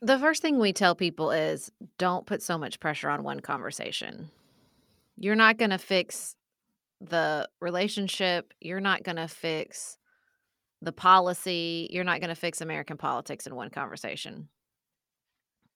[0.00, 4.30] The first thing we tell people is don't put so much pressure on one conversation.
[5.18, 6.34] You're not going to fix
[6.98, 8.54] the relationship.
[8.62, 9.98] You're not going to fix
[10.80, 11.90] the policy.
[11.92, 14.48] You're not going to fix American politics in one conversation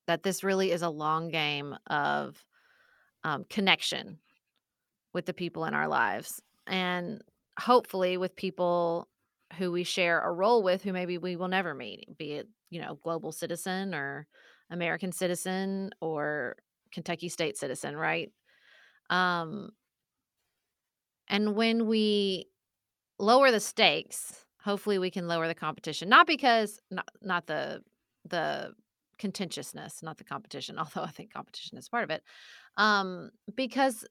[0.09, 2.43] that this really is a long game of
[3.25, 4.19] um, connection
[5.13, 7.23] with the people in our lives and
[7.59, 9.07] hopefully with people
[9.59, 12.81] who we share a role with who maybe we will never meet be it you
[12.81, 14.27] know global citizen or
[14.71, 16.57] american citizen or
[16.93, 18.33] kentucky state citizen right?
[19.11, 19.71] Um
[21.29, 22.47] and when we
[23.19, 27.83] lower the stakes hopefully we can lower the competition not because not not the
[28.29, 28.73] the
[29.19, 32.23] contentiousness, not the competition, although I think competition is part of it.
[32.77, 34.05] Um, because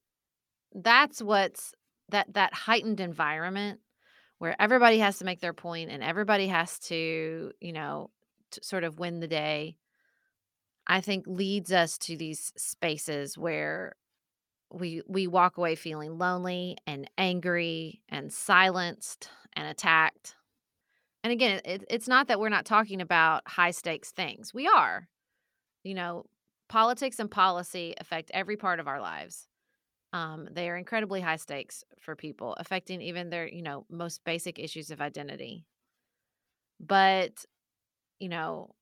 [0.73, 1.73] that's what's
[2.09, 3.79] that that heightened environment
[4.39, 8.09] where everybody has to make their point and everybody has to, you know,
[8.51, 9.77] to sort of win the day,
[10.85, 13.95] I think leads us to these spaces where
[14.71, 20.35] we we walk away feeling lonely and angry and silenced and attacked.
[21.27, 24.53] And again, it, it's not that we're not talking about high stakes things.
[24.53, 25.09] We are.
[25.83, 26.23] You know,
[26.69, 29.45] politics and policy affect every part of our lives.
[30.13, 34.57] Um, they are incredibly high stakes for people, affecting even their, you know, most basic
[34.57, 35.65] issues of identity.
[36.79, 37.43] But,
[38.21, 38.73] you know,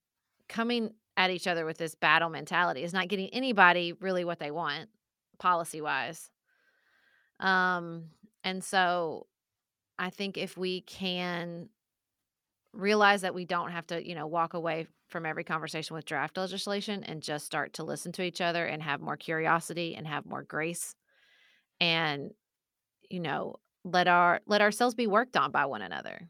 [0.48, 4.52] coming at each other with this battle mentality is not getting anybody really what they
[4.52, 4.90] want
[5.40, 6.30] policy wise.
[7.40, 8.12] Um,
[8.44, 9.26] and so
[9.98, 11.70] I think if we can
[12.76, 16.38] realize that we don't have to, you know, walk away from every conversation with draft
[16.38, 20.26] legislation and just start to listen to each other and have more curiosity and have
[20.26, 20.96] more grace
[21.80, 22.32] and
[23.10, 26.30] you know, let our let ourselves be worked on by one another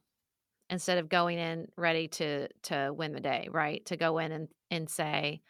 [0.69, 3.85] instead of going in ready to to win the day, right?
[3.87, 5.41] To go in and and say,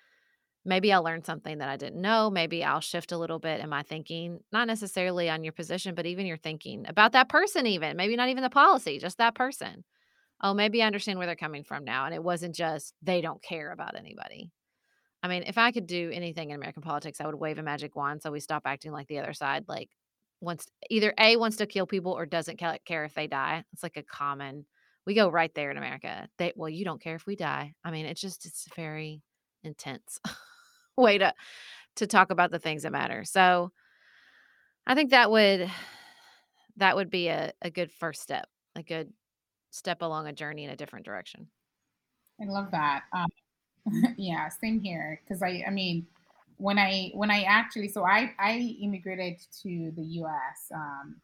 [0.65, 2.29] maybe I'll learn something that I didn't know.
[2.29, 6.05] Maybe I'll shift a little bit in my thinking, not necessarily on your position, but
[6.05, 9.83] even your thinking about that person, even maybe not even the policy, just that person.
[10.41, 12.05] Oh, maybe I understand where they're coming from now.
[12.05, 14.51] And it wasn't just they don't care about anybody.
[15.23, 17.95] I mean, if I could do anything in American politics, I would wave a magic
[17.95, 19.89] wand so we stop acting like the other side, like
[20.41, 23.63] wants either A wants to kill people or doesn't care if they die.
[23.73, 24.65] It's like a common
[25.05, 26.27] we go right there in America.
[26.37, 27.73] They well, you don't care if we die.
[27.83, 29.21] I mean, it's just it's a very
[29.63, 30.19] intense
[30.97, 31.33] way to
[31.97, 33.23] to talk about the things that matter.
[33.23, 33.71] So
[34.87, 35.71] I think that would
[36.77, 39.11] that would be a, a good first step, a good
[39.75, 41.47] step along a journey in a different direction.
[42.41, 43.03] I love that.
[43.13, 43.29] Um,
[44.17, 45.21] yeah, same here.
[45.23, 46.07] Because I, I mean,
[46.57, 50.71] when I when I actually, so I I immigrated to the U.S.
[50.73, 51.17] Um,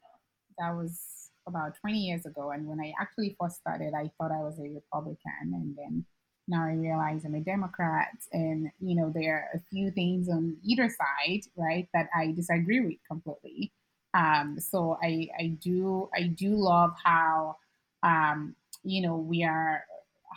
[0.57, 0.99] that was
[1.47, 2.51] about 20 years ago.
[2.51, 5.53] And when I actually first started, I thought I was a Republican.
[5.53, 6.05] And then
[6.47, 8.09] now I realize I'm a Democrat.
[8.31, 12.81] And, you know, there are a few things on either side, right, that I disagree
[12.81, 13.71] with completely.
[14.13, 17.55] Um, so I, I do, I do love how,
[18.03, 19.83] um, you know, we are,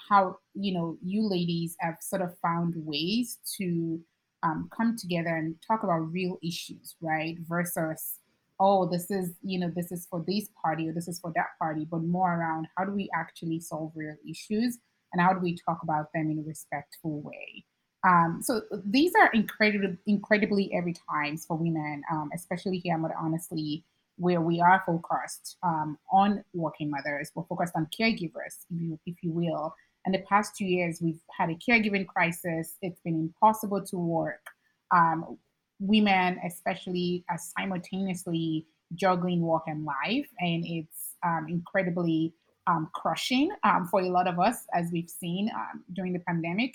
[0.08, 4.00] how, you know, you ladies have sort of found ways to
[4.42, 8.18] um, come together and talk about real issues, right, versus
[8.60, 11.48] oh, this is, you know, this is for this party or this is for that
[11.58, 14.78] party, but more around how do we actually solve real issues
[15.12, 17.64] and how do we talk about them in a respectful way.
[18.06, 23.84] Um, so these are incredibly, incredibly every times for women, um, especially here, but honestly,
[24.16, 29.16] where we are focused um, on working mothers, we're focused on caregivers, if you, if
[29.22, 29.74] you will.
[30.04, 32.76] And the past two years, we've had a caregiving crisis.
[32.82, 34.46] It's been impossible to work.
[34.94, 35.38] Um,
[35.80, 42.34] women, especially, are simultaneously juggling work and life, and it's um, incredibly
[42.66, 46.74] um, crushing um, for a lot of us, as we've seen um, during the pandemic.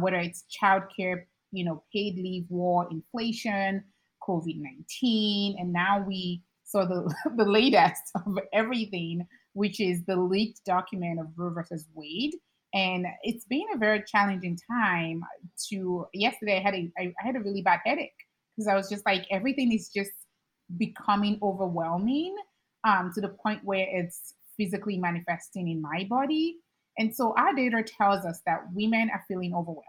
[0.00, 3.84] Whether it's childcare, you know, paid leave, war, inflation,
[4.26, 10.64] COVID nineteen, and now we saw the the latest of everything, which is the leaked
[10.66, 12.34] document of Roe versus Wade.
[12.74, 15.22] And it's been a very challenging time.
[15.70, 18.12] To yesterday, I had a I, I had a really bad headache
[18.56, 20.12] because I was just like, everything is just
[20.76, 22.34] becoming overwhelming
[22.84, 26.56] um, to the point where it's physically manifesting in my body.
[26.98, 29.82] And so our data tells us that women are feeling overwhelmed.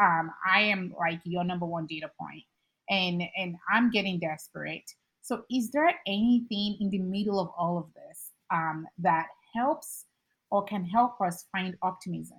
[0.00, 2.42] Um, I am like your number one data point,
[2.88, 4.90] and and I'm getting desperate.
[5.22, 10.06] So is there anything in the middle of all of this um, that helps
[10.50, 12.38] or can help us find optimism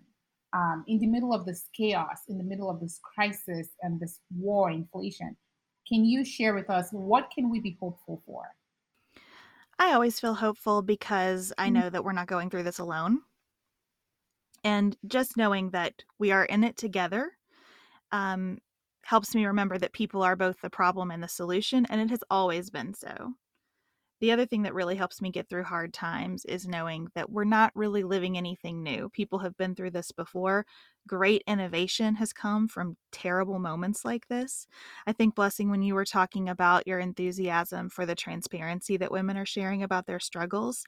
[0.53, 4.19] um, in the middle of this chaos, in the middle of this crisis and this
[4.35, 5.35] war, inflation?
[5.87, 8.43] Can you share with us what can we be hopeful for?
[9.79, 11.73] I always feel hopeful because I mm-hmm.
[11.73, 13.21] know that we're not going through this alone.
[14.63, 17.31] And just knowing that we are in it together
[18.11, 18.59] um,
[19.03, 22.23] helps me remember that people are both the problem and the solution, and it has
[22.29, 23.33] always been so.
[24.21, 27.43] The other thing that really helps me get through hard times is knowing that we're
[27.43, 29.09] not really living anything new.
[29.09, 30.67] People have been through this before.
[31.07, 34.67] Great innovation has come from terrible moments like this.
[35.07, 39.37] I think, Blessing, when you were talking about your enthusiasm for the transparency that women
[39.37, 40.85] are sharing about their struggles,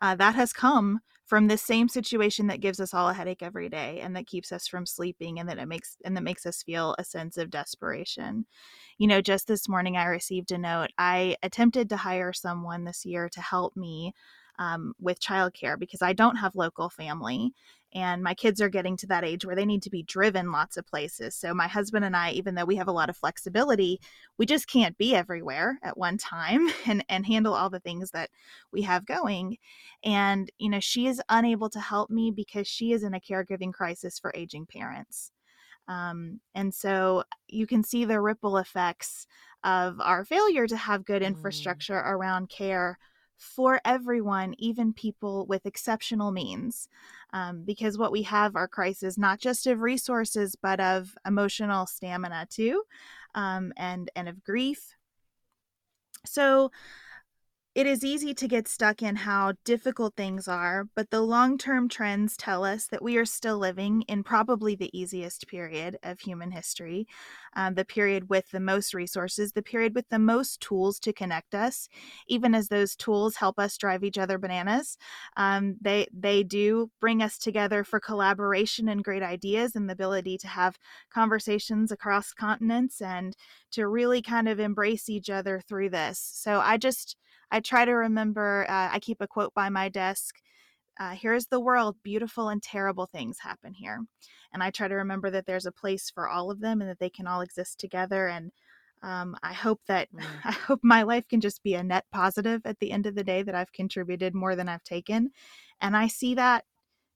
[0.00, 3.68] uh, that has come from the same situation that gives us all a headache every
[3.68, 6.62] day and that keeps us from sleeping and that it makes and that makes us
[6.62, 8.46] feel a sense of desperation.
[8.98, 13.04] You know just this morning i received a note i attempted to hire someone this
[13.04, 14.14] year to help me
[14.58, 17.52] um, with childcare because i don't have local family
[17.96, 20.76] and my kids are getting to that age where they need to be driven lots
[20.76, 21.34] of places.
[21.34, 24.02] So my husband and I, even though we have a lot of flexibility,
[24.36, 28.28] we just can't be everywhere at one time and and handle all the things that
[28.70, 29.56] we have going.
[30.04, 33.72] And you know, she is unable to help me because she is in a caregiving
[33.72, 35.32] crisis for aging parents.
[35.88, 39.26] Um, and so you can see the ripple effects
[39.64, 41.28] of our failure to have good mm.
[41.28, 42.10] infrastructure mm.
[42.10, 42.98] around care
[43.38, 46.88] for everyone, even people with exceptional means.
[47.32, 52.46] Um, because what we have are crises not just of resources, but of emotional stamina
[52.50, 52.82] too,
[53.34, 54.94] um, and and of grief.
[56.24, 56.70] So
[57.76, 61.90] it is easy to get stuck in how difficult things are, but the long term
[61.90, 66.52] trends tell us that we are still living in probably the easiest period of human
[66.52, 67.06] history,
[67.54, 71.54] um, the period with the most resources, the period with the most tools to connect
[71.54, 71.86] us,
[72.28, 74.96] even as those tools help us drive each other bananas.
[75.36, 80.38] Um, they, they do bring us together for collaboration and great ideas and the ability
[80.38, 80.78] to have
[81.12, 83.36] conversations across continents and
[83.72, 86.18] to really kind of embrace each other through this.
[86.18, 87.18] So I just,
[87.50, 90.36] I try to remember, uh, I keep a quote by my desk.
[90.98, 94.00] Uh, here's the world, beautiful and terrible things happen here.
[94.52, 96.98] And I try to remember that there's a place for all of them and that
[96.98, 98.28] they can all exist together.
[98.28, 98.50] And
[99.02, 100.24] um, I hope that mm.
[100.44, 103.24] I hope my life can just be a net positive at the end of the
[103.24, 105.30] day that I've contributed more than I've taken.
[105.80, 106.64] And I see that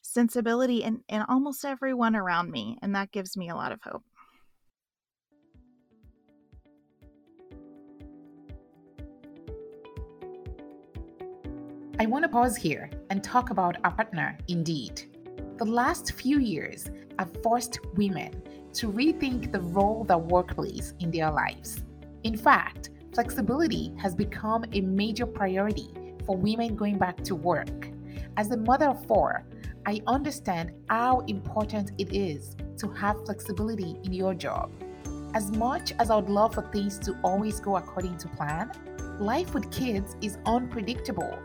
[0.02, 2.78] sensibility in, in almost everyone around me.
[2.82, 4.04] And that gives me a lot of hope.
[12.00, 15.02] I want to pause here and talk about our partner, Indeed.
[15.58, 18.42] The last few years have forced women
[18.72, 21.84] to rethink the role that work plays in their lives.
[22.24, 25.90] In fact, flexibility has become a major priority
[26.24, 27.90] for women going back to work.
[28.38, 29.44] As a mother of four,
[29.84, 34.72] I understand how important it is to have flexibility in your job.
[35.34, 38.72] As much as I would love for things to always go according to plan,
[39.18, 41.38] life with kids is unpredictable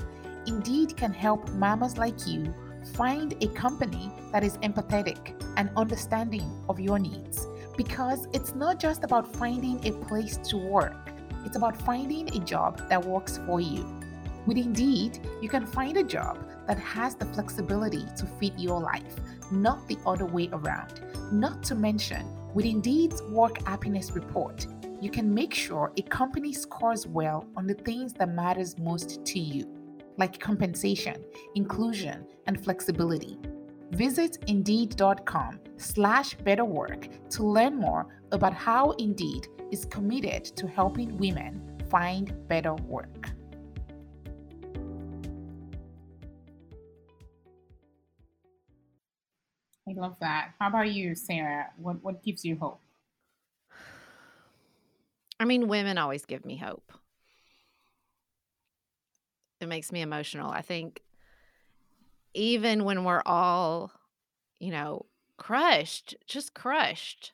[0.48, 2.54] Indeed can help mamas like you
[2.94, 7.48] find a company that is empathetic and understanding of your needs.
[7.76, 11.10] Because it's not just about finding a place to work,
[11.46, 13.86] it's about finding a job that works for you.
[14.46, 16.38] With Indeed, you can find a job
[16.68, 19.20] that has the flexibility to fit your life,
[19.52, 21.02] not the other way around.
[21.32, 24.68] Not to mention, with Indeed's Work Happiness Report,
[25.02, 29.40] you can make sure a company scores well on the things that matters most to
[29.40, 29.75] you
[30.18, 31.24] like compensation,
[31.56, 33.38] inclusion, and flexibility.
[33.92, 41.62] Visit Indeed.com slash betterwork to learn more about how Indeed is committed to helping women
[41.90, 43.30] find better work.
[49.88, 50.54] I love that.
[50.60, 51.68] How about you, Sarah?
[51.78, 52.82] What what gives you hope?
[55.40, 56.92] I mean, women always give me hope
[59.66, 60.50] it makes me emotional.
[60.50, 61.02] I think
[62.34, 63.92] even when we're all,
[64.60, 65.06] you know,
[65.38, 67.34] crushed, just crushed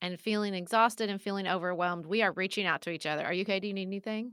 [0.00, 3.24] and feeling exhausted and feeling overwhelmed, we are reaching out to each other.
[3.24, 3.60] Are you okay?
[3.60, 4.32] Do you need anything?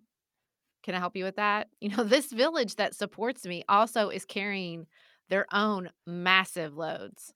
[0.84, 1.68] Can I help you with that?
[1.82, 4.88] You know, this village that supports me also is carrying
[5.30, 7.34] their own massive loads.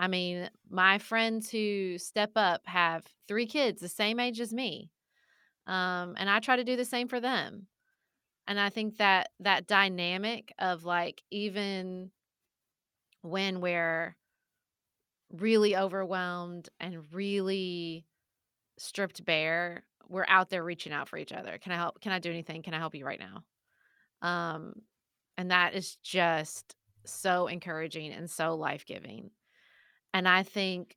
[0.00, 4.90] I mean, my friends who step up have three kids the same age as me.
[5.66, 7.66] Um, and I try to do the same for them
[8.48, 12.10] and i think that that dynamic of like even
[13.22, 14.16] when we're
[15.30, 18.06] really overwhelmed and really
[18.78, 21.58] stripped bare we're out there reaching out for each other.
[21.58, 22.62] Can i help can i do anything?
[22.62, 24.28] Can i help you right now?
[24.28, 24.72] Um
[25.36, 26.74] and that is just
[27.04, 29.30] so encouraging and so life-giving.
[30.14, 30.96] And i think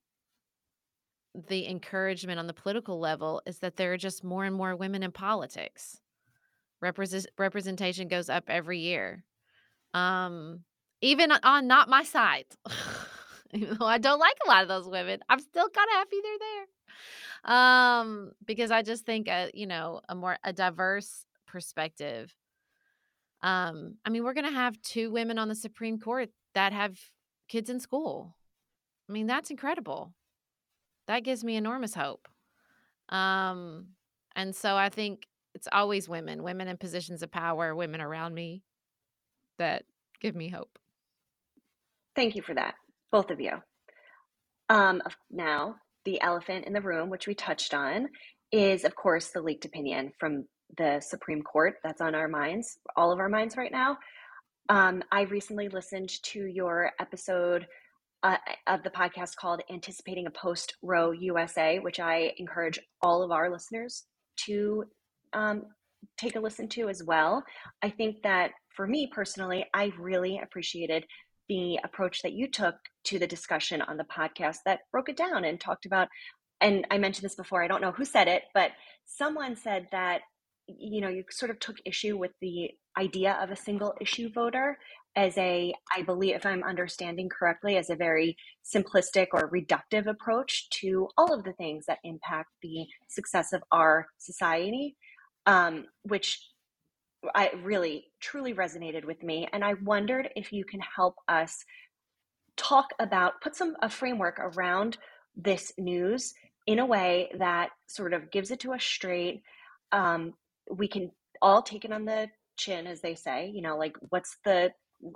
[1.48, 5.04] the encouragement on the political level is that there are just more and more women
[5.04, 6.02] in politics
[6.82, 9.24] Represent representation goes up every year.
[9.94, 10.62] Um,
[11.02, 12.46] even on not my side,
[13.54, 16.18] even though I don't like a lot of those women, I'm still kind of happy
[16.24, 17.56] they're there.
[17.56, 22.34] Um, because I just think a you know a more a diverse perspective.
[23.42, 27.00] Um, I mean, we're gonna have two women on the Supreme Court that have
[27.48, 28.36] kids in school.
[29.10, 30.14] I mean, that's incredible.
[31.08, 32.28] That gives me enormous hope.
[33.10, 33.88] Um,
[34.36, 38.64] and so I think it's always women, women in positions of power, women around me
[39.58, 39.84] that
[40.20, 40.78] give me hope.
[42.16, 42.76] Thank you for that,
[43.12, 43.54] both of you.
[44.70, 45.76] Um, now,
[46.06, 48.08] the elephant in the room, which we touched on,
[48.52, 50.46] is of course the leaked opinion from
[50.78, 51.76] the Supreme Court.
[51.84, 53.98] That's on our minds, all of our minds right now.
[54.70, 57.68] Um, I recently listened to your episode
[58.24, 58.38] uh,
[58.68, 63.52] of the podcast called Anticipating a Post Roe USA, which I encourage all of our
[63.52, 64.06] listeners
[64.46, 64.86] to
[65.34, 65.64] um,
[66.18, 67.44] take a listen to as well.
[67.82, 71.06] I think that for me personally, I really appreciated
[71.50, 72.76] the approach that you took
[73.06, 76.08] to the discussion on the podcast that broke it down and talked about.
[76.62, 78.72] And I mentioned this before, I don't know who said it, but
[79.06, 80.22] someone said that,
[80.68, 84.78] you know, you sort of took issue with the idea of a single issue voter
[85.16, 90.70] as a, I believe, if I'm understanding correctly, as a very simplistic or reductive approach
[90.82, 94.96] to all of the things that impact the success of our society,
[95.46, 96.40] um, which
[97.36, 99.48] I really truly resonated with me.
[99.54, 101.64] And I wondered if you can help us
[102.58, 104.98] talk about, put some a framework around
[105.36, 106.34] this news
[106.68, 109.42] in a way that sort of gives it to us straight.
[109.92, 110.34] Um,
[110.70, 111.12] we can
[111.42, 114.72] all take it on the chin, as they say, you know, like what's the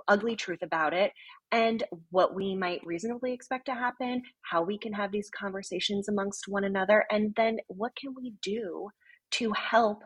[0.08, 1.12] ugly truth about it
[1.52, 6.48] and what we might reasonably expect to happen, how we can have these conversations amongst
[6.48, 8.88] one another, and then what can we do
[9.30, 10.02] to help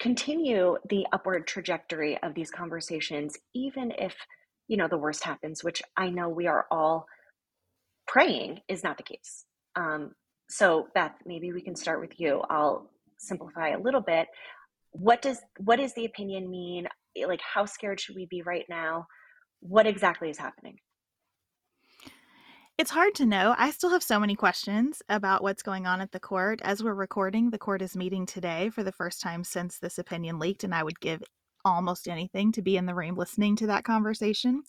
[0.00, 4.16] continue the upward trajectory of these conversations, even if,
[4.66, 7.06] you know, the worst happens, which I know we are all
[8.08, 9.44] praying is not the case.
[9.76, 10.12] Um,
[10.48, 12.42] so Beth, maybe we can start with you.
[12.50, 14.26] I'll simplify a little bit.
[14.92, 16.88] What does what does the opinion mean?
[17.24, 19.06] Like how scared should we be right now?
[19.60, 20.78] What exactly is happening?
[22.80, 23.54] It's hard to know.
[23.58, 26.62] I still have so many questions about what's going on at the court.
[26.64, 30.38] As we're recording, the court is meeting today for the first time since this opinion
[30.38, 31.22] leaked, and I would give
[31.62, 34.62] almost anything to be in the room listening to that conversation.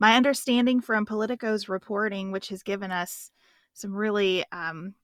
[0.00, 3.30] My understanding from Politico's reporting, which has given us
[3.74, 4.94] some really um,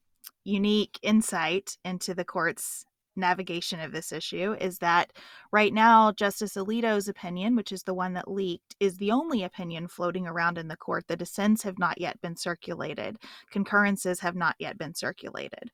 [0.42, 2.86] unique insight into the court's
[3.16, 5.12] navigation of this issue is that
[5.52, 9.88] right now Justice Alito's opinion, which is the one that leaked, is the only opinion
[9.88, 11.06] floating around in the court.
[11.08, 13.16] The dissents have not yet been circulated,
[13.50, 15.70] concurrences have not yet been circulated.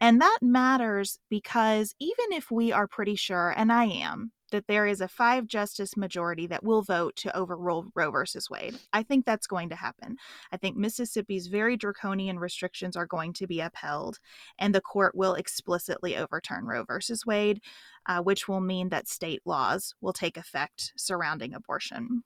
[0.00, 4.86] And that matters because even if we are pretty sure, and I am, that there
[4.86, 8.78] is a five justice majority that will vote to overrule Roe versus Wade.
[8.92, 10.16] I think that's going to happen.
[10.52, 14.18] I think Mississippi's very draconian restrictions are going to be upheld,
[14.58, 17.60] and the court will explicitly overturn Roe versus Wade,
[18.06, 22.22] uh, which will mean that state laws will take effect surrounding abortion.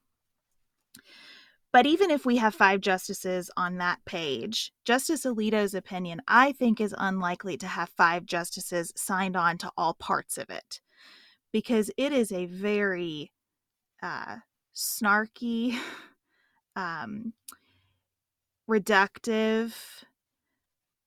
[1.73, 6.81] But even if we have five justices on that page, Justice Alito's opinion, I think,
[6.81, 10.81] is unlikely to have five justices signed on to all parts of it
[11.55, 13.31] because it is a very
[14.03, 14.39] uh,
[14.75, 15.79] snarky,
[16.77, 17.33] um,
[18.69, 19.73] reductive,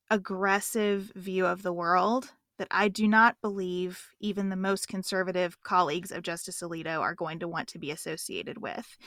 [0.09, 6.11] aggressive view of the world that I do not believe even the most conservative colleagues
[6.11, 8.97] of Justice Alito are going to want to be associated with.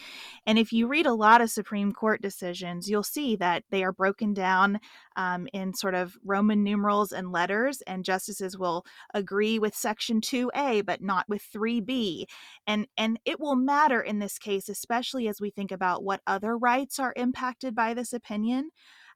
[0.46, 3.92] And if you read a lot of Supreme Court decisions, you'll see that they are
[3.92, 4.80] broken down
[5.16, 8.84] um, in sort of Roman numerals and letters, and justices will
[9.14, 12.24] agree with Section 2A, but not with 3B.
[12.66, 16.56] And, and it will matter in this case, especially as we think about what other
[16.56, 18.70] rights are impacted by this opinion.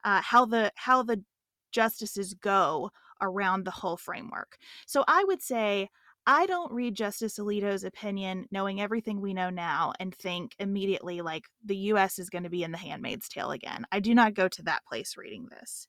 [0.05, 1.24] Uh, how the how the
[1.72, 2.91] justices go
[3.25, 4.57] around the whole framework.
[4.87, 5.89] So I would say
[6.27, 11.45] I don't read Justice Alito's opinion knowing everything we know now and think immediately like
[11.64, 13.85] the US is going to be in the handmaid's tale again.
[13.93, 15.87] I do not go to that place reading this.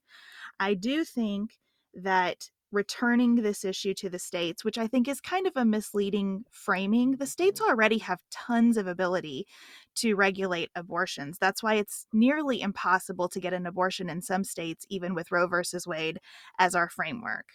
[0.60, 1.58] I do think
[1.94, 6.44] that returning this issue to the states, which I think is kind of a misleading
[6.52, 7.12] framing.
[7.12, 9.48] The states already have tons of ability
[9.96, 11.38] to regulate abortions.
[11.40, 15.48] That's why it's nearly impossible to get an abortion in some states, even with Roe
[15.48, 16.20] versus Wade
[16.60, 17.46] as our framework.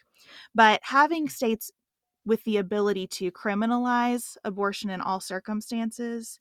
[0.55, 1.71] But having states
[2.25, 6.41] with the ability to criminalize abortion in all circumstances,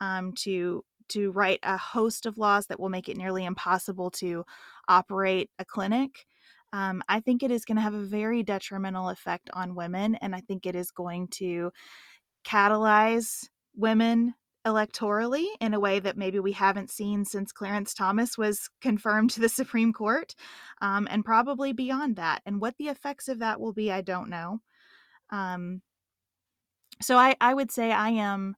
[0.00, 4.44] um, to to write a host of laws that will make it nearly impossible to
[4.88, 6.26] operate a clinic
[6.72, 10.16] um, I think it is going to have a very detrimental effect on women.
[10.16, 11.72] And I think it is going to
[12.44, 14.34] catalyze women
[14.66, 19.40] electorally in a way that maybe we haven't seen since Clarence Thomas was confirmed to
[19.40, 20.34] the Supreme Court,
[20.80, 22.42] um, and probably beyond that.
[22.44, 24.60] And what the effects of that will be, I don't know.
[25.30, 25.82] Um,
[27.00, 28.56] so I, I would say I am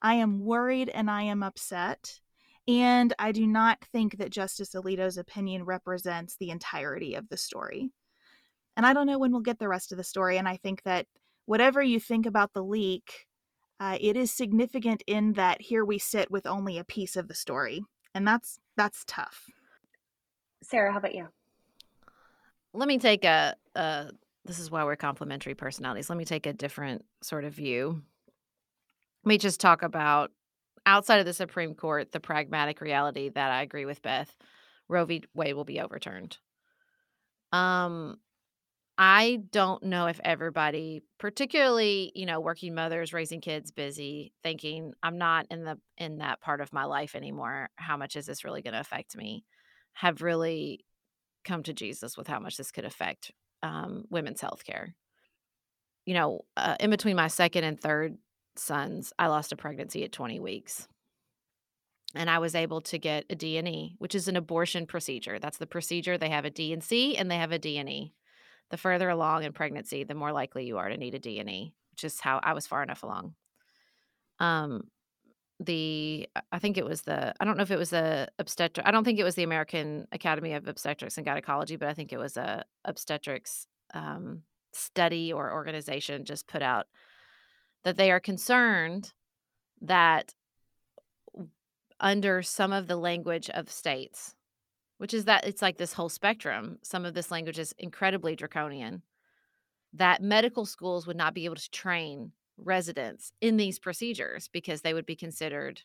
[0.00, 2.20] I am worried and I am upset
[2.68, 7.90] and I do not think that Justice Alito's opinion represents the entirety of the story.
[8.76, 10.36] And I don't know when we'll get the rest of the story.
[10.36, 11.06] And I think that
[11.46, 13.26] whatever you think about the leak,
[13.80, 17.34] uh, it is significant in that here we sit with only a piece of the
[17.34, 19.46] story, and that's that's tough.
[20.62, 21.28] Sarah, how about you?
[22.72, 24.10] Let me take a, a
[24.44, 26.10] this is why we're complementary personalities.
[26.10, 28.02] Let me take a different sort of view.
[29.24, 30.32] Let me just talk about
[30.86, 34.34] outside of the Supreme Court, the pragmatic reality that I agree with Beth,
[34.88, 35.22] Roe v.
[35.34, 36.38] Wade will be overturned.
[37.52, 38.18] Um,
[39.00, 45.18] I don't know if everybody, particularly, you know, working mothers raising kids busy, thinking I'm
[45.18, 47.70] not in the in that part of my life anymore.
[47.76, 49.44] How much is this really going to affect me?
[49.94, 50.84] Have really
[51.44, 53.30] come to Jesus with how much this could affect
[53.62, 54.94] um, women's health care.
[56.04, 58.18] You know, uh, in between my second and third
[58.56, 60.88] sons, I lost a pregnancy at 20 weeks.
[62.14, 65.38] And I was able to get a D&E, which is an abortion procedure.
[65.38, 66.16] That's the procedure.
[66.16, 68.14] They have a D&C and they have a D&E.
[68.70, 72.04] The further along in pregnancy, the more likely you are to need a D&E, which
[72.04, 73.34] is how I was far enough along.
[74.38, 74.82] Um,
[75.60, 78.92] the I think it was the I don't know if it was the obstetric I
[78.92, 82.18] don't think it was the American Academy of Obstetrics and Gynecology, but I think it
[82.18, 84.42] was a obstetrics um,
[84.72, 86.86] study or organization just put out
[87.84, 89.12] that they are concerned
[89.80, 90.32] that
[92.00, 94.34] under some of the language of states,
[94.98, 99.02] which is that it's like this whole spectrum, some of this language is incredibly draconian,
[99.94, 104.92] that medical schools would not be able to train residents in these procedures because they
[104.92, 105.82] would be considered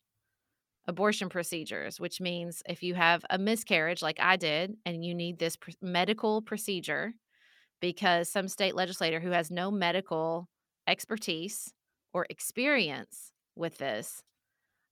[0.88, 5.40] abortion procedures, which means if you have a miscarriage like I did and you need
[5.40, 7.14] this pr- medical procedure
[7.80, 10.50] because some state legislator who has no medical
[10.88, 11.74] expertise
[12.14, 14.24] or experience with this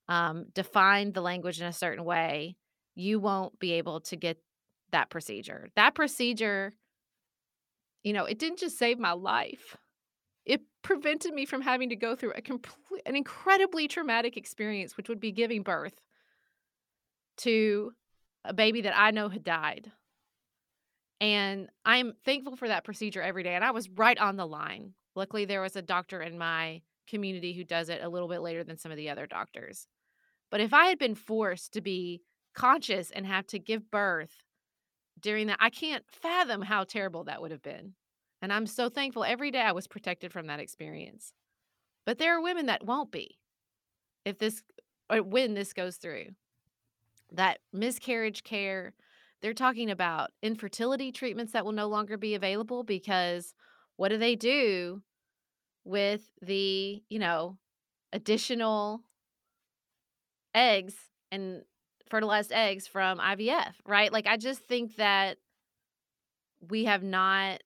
[0.08, 2.56] um, defined the language in a certain way,
[2.96, 4.38] you won't be able to get
[4.92, 5.70] that procedure.
[5.76, 6.74] That procedure,
[8.04, 9.78] you know, it didn't just save my life.
[10.46, 15.08] It prevented me from having to go through a complete, an incredibly traumatic experience, which
[15.08, 15.94] would be giving birth
[17.38, 17.94] to
[18.44, 19.92] a baby that I know had died.
[21.20, 23.54] And I'm thankful for that procedure every day.
[23.54, 24.94] And I was right on the line.
[25.16, 28.64] Luckily, there was a doctor in my community who does it a little bit later
[28.64, 29.88] than some of the other doctors.
[30.50, 32.22] But if I had been forced to be
[32.54, 34.44] conscious and have to give birth
[35.22, 37.94] during that, I can't fathom how terrible that would have been.
[38.42, 41.34] And I'm so thankful every day I was protected from that experience.
[42.06, 43.38] But there are women that won't be
[44.26, 44.64] if this
[45.10, 46.28] or when this goes through.
[47.32, 48.94] That miscarriage care,
[49.42, 53.54] they're talking about infertility treatments that will no longer be available because
[53.96, 55.02] what do they do
[55.84, 57.58] with the, you know,
[58.12, 59.02] additional
[60.54, 60.96] eggs
[61.32, 61.64] and
[62.12, 64.12] fertilized eggs from IVF, right?
[64.12, 65.38] Like I just think that
[66.70, 67.62] we have not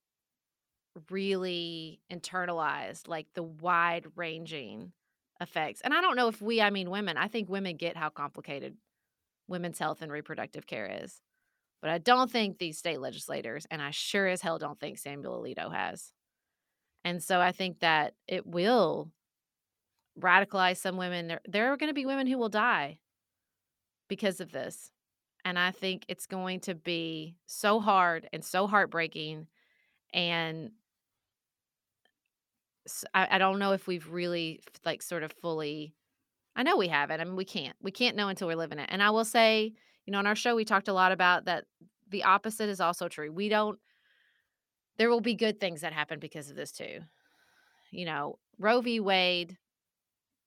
[1.10, 4.94] really internalized like the wide ranging
[5.42, 5.82] effects.
[5.84, 8.78] And I don't know if we, I mean women, I think women get how complicated
[9.48, 11.20] women's health and reproductive care is.
[11.82, 15.42] But I don't think these state legislators, and I sure as hell don't think Samuel
[15.42, 16.14] Alito has.
[17.04, 19.12] And so I think that it will
[20.20, 21.28] radicalize some women.
[21.28, 23.00] There, there are going to be women who will die
[24.08, 24.92] because of this.
[25.44, 29.48] And I think it's going to be so hard and so heartbreaking.
[30.14, 30.72] And
[33.14, 35.94] I, I don't know if we've really like sort of fully
[36.56, 37.20] I know we haven't.
[37.20, 37.76] I mean, we can't.
[37.82, 38.90] We can't know until we're living it.
[38.90, 39.74] And I will say,
[40.06, 41.66] you know, on our show, we talked a lot about that
[42.10, 43.32] the opposite is also true.
[43.32, 43.78] We don't,
[44.98, 47.02] there will be good things that happen because of this too.
[47.92, 49.00] You know, Roe v.
[49.02, 49.58] Wade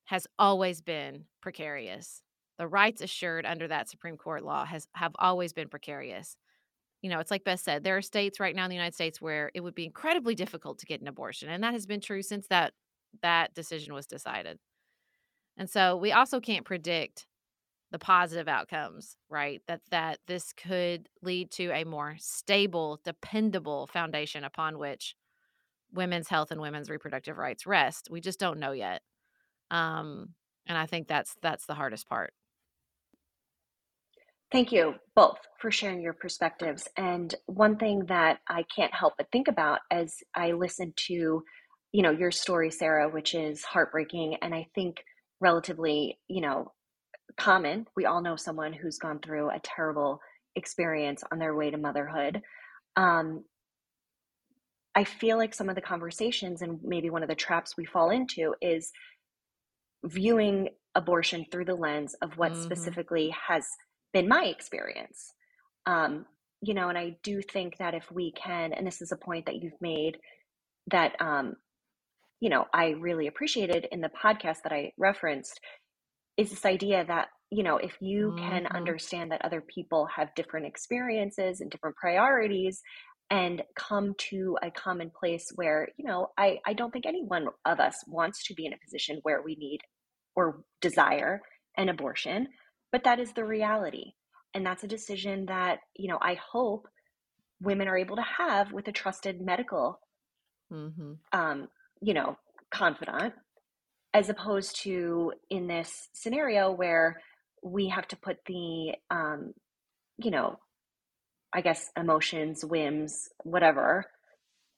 [0.05, 2.23] has always been precarious.
[2.59, 6.37] The rights assured under that Supreme Court law has have always been precarious
[7.03, 9.21] you know, it's like Beth said, there are states right now in the United States
[9.21, 12.23] where it would be incredibly difficult to get an abortion, and that has been true
[12.23, 12.73] since that
[13.23, 14.59] that decision was decided.
[15.57, 17.27] And so we also can't predict
[17.91, 19.63] the positive outcomes, right?
[19.67, 25.15] That that this could lead to a more stable, dependable foundation upon which
[25.93, 28.09] women's health and women's reproductive rights rest.
[28.11, 29.03] We just don't know yet.
[29.71, 30.35] Um,
[30.67, 32.33] and I think that's that's the hardest part.
[34.51, 36.89] Thank you both for sharing your perspectives.
[36.97, 41.43] And one thing that I can't help but think about as I listen to,
[41.93, 45.03] you know, your story, Sarah, which is heartbreaking and I think
[45.41, 46.73] relatively, you know,
[47.37, 47.87] common.
[47.95, 50.21] We all know someone who's gone through a terrible
[50.57, 52.43] experience on their way to motherhood.
[52.97, 53.45] Um,
[54.95, 58.11] I feel like some of the conversations and maybe one of the traps we fall
[58.11, 58.91] into is
[60.05, 62.63] viewing abortion through the lens of what mm-hmm.
[62.63, 63.67] specifically has
[64.13, 65.33] been my experience.
[65.87, 66.27] Um,
[66.61, 69.47] you know, and I do think that if we can, and this is a point
[69.47, 70.19] that you've made
[70.91, 71.55] that, um,
[72.41, 75.61] you know, I really appreciated in the podcast that I referenced,
[76.37, 78.49] is this idea that, you know, if you mm-hmm.
[78.49, 82.81] can understand that other people have different experiences and different priorities
[83.31, 87.49] and come to a common place where, you know, I, I don't think any one
[87.65, 89.81] of us wants to be in a position where we need
[90.35, 91.41] or desire
[91.77, 92.49] an abortion,
[92.93, 94.13] but that is the reality.
[94.55, 96.89] And that's a decision that, you know, I hope
[97.61, 100.01] women are able to have with a trusted medical,
[100.73, 101.13] mm-hmm.
[101.33, 101.69] um,
[102.01, 102.37] you know,
[102.71, 103.35] confidant,
[104.15, 107.21] as opposed to in this scenario where
[107.63, 109.53] we have to put the, um,
[110.17, 110.59] you know,
[111.53, 114.07] I guess emotions, whims, whatever,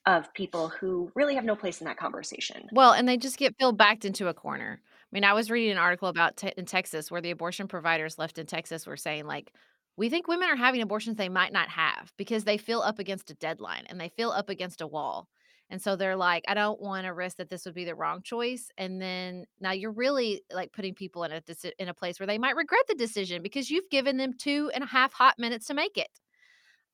[0.07, 2.69] of people who really have no place in that conversation.
[2.73, 4.81] Well, and they just get filled backed into a corner.
[5.13, 8.19] I mean, I was reading an article about te- in Texas where the abortion providers
[8.19, 9.53] left in Texas were saying like,
[9.97, 13.31] we think women are having abortions they might not have because they feel up against
[13.31, 15.29] a deadline and they feel up against a wall.
[15.69, 18.23] And so they're like, I don't want to risk that this would be the wrong
[18.23, 18.71] choice.
[18.77, 21.43] And then now you're really like putting people in a
[21.79, 24.83] in a place where they might regret the decision because you've given them two and
[24.83, 26.11] a half hot minutes to make it.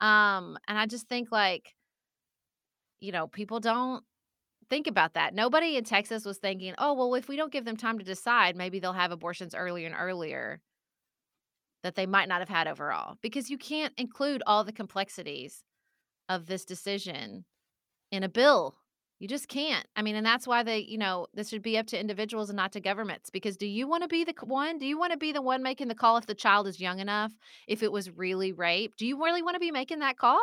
[0.00, 1.74] Um, and I just think like,
[3.00, 4.04] you know, people don't
[4.68, 5.34] think about that.
[5.34, 8.56] Nobody in Texas was thinking, oh, well, if we don't give them time to decide,
[8.56, 10.60] maybe they'll have abortions earlier and earlier
[11.82, 15.62] that they might not have had overall because you can't include all the complexities
[16.28, 17.44] of this decision
[18.10, 18.76] in a bill.
[19.18, 19.86] You just can't.
[19.96, 22.56] I mean, and that's why they, you know, this should be up to individuals and
[22.56, 23.30] not to governments.
[23.30, 24.78] Because do you want to be the one?
[24.78, 26.98] Do you want to be the one making the call if the child is young
[26.98, 27.32] enough,
[27.66, 28.94] if it was really rape?
[28.96, 30.40] Do you really want to be making that call?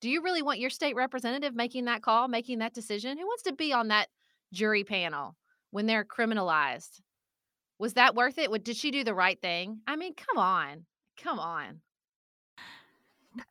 [0.00, 3.18] Do you really want your state representative making that call, making that decision?
[3.18, 4.08] Who wants to be on that
[4.52, 5.36] jury panel
[5.70, 7.00] when they're criminalized?
[7.78, 8.64] Was that worth it?
[8.64, 9.80] Did she do the right thing?
[9.86, 10.84] I mean, come on.
[11.22, 11.80] Come on.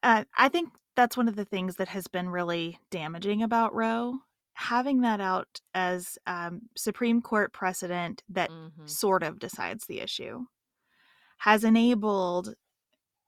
[0.03, 4.19] Uh, I think that's one of the things that has been really damaging about Roe.
[4.53, 8.85] Having that out as um, Supreme Court precedent that mm-hmm.
[8.85, 10.45] sort of decides the issue
[11.39, 12.53] has enabled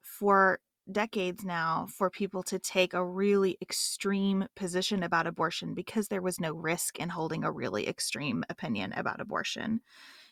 [0.01, 0.59] for
[0.91, 6.39] decades now for people to take a really extreme position about abortion because there was
[6.39, 9.81] no risk in holding a really extreme opinion about abortion.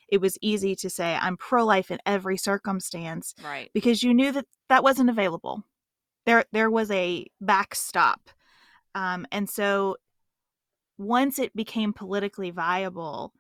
[0.08, 3.36] It was easy to say, I'm pro life in every circumstance.
[3.44, 3.70] Right.
[3.74, 5.64] Because you knew that that wasn't available.
[6.26, 8.30] There, there was a backstop.
[8.96, 9.98] Um, and so
[10.98, 13.34] once it became politically viable,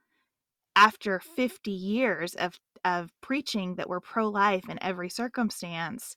[0.75, 6.15] after 50 years of, of preaching that we're pro life in every circumstance,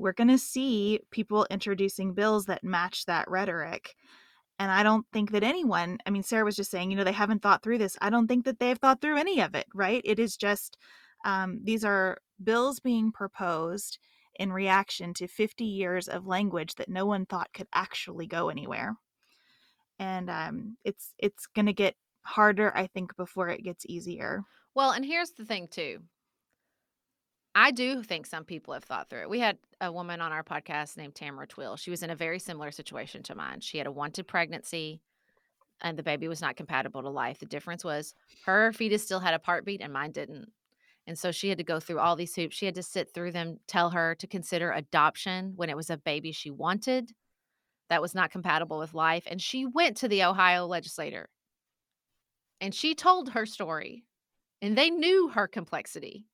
[0.00, 3.94] we're going to see people introducing bills that match that rhetoric.
[4.58, 7.12] And I don't think that anyone, I mean, Sarah was just saying, you know, they
[7.12, 7.96] haven't thought through this.
[8.00, 10.02] I don't think that they've thought through any of it, right?
[10.04, 10.76] It is just,
[11.24, 13.98] um, these are bills being proposed
[14.38, 18.96] in reaction to 50 years of language that no one thought could actually go anywhere.
[19.98, 24.44] And um, it's it's going to get harder, I think, before it gets easier.
[24.74, 25.98] Well, and here's the thing too.
[27.54, 29.30] I do think some people have thought through it.
[29.30, 31.76] We had a woman on our podcast named Tamara Twill.
[31.76, 33.60] She was in a very similar situation to mine.
[33.60, 35.00] She had a wanted pregnancy
[35.82, 37.38] and the baby was not compatible to life.
[37.38, 40.52] The difference was her fetus still had a heartbeat and mine didn't.
[41.06, 42.54] And so she had to go through all these hoops.
[42.54, 45.96] She had to sit through them, tell her to consider adoption when it was a
[45.96, 47.12] baby she wanted
[47.88, 49.24] that was not compatible with life.
[49.26, 51.28] And she went to the Ohio legislator
[52.60, 54.04] and she told her story,
[54.60, 56.26] and they knew her complexity.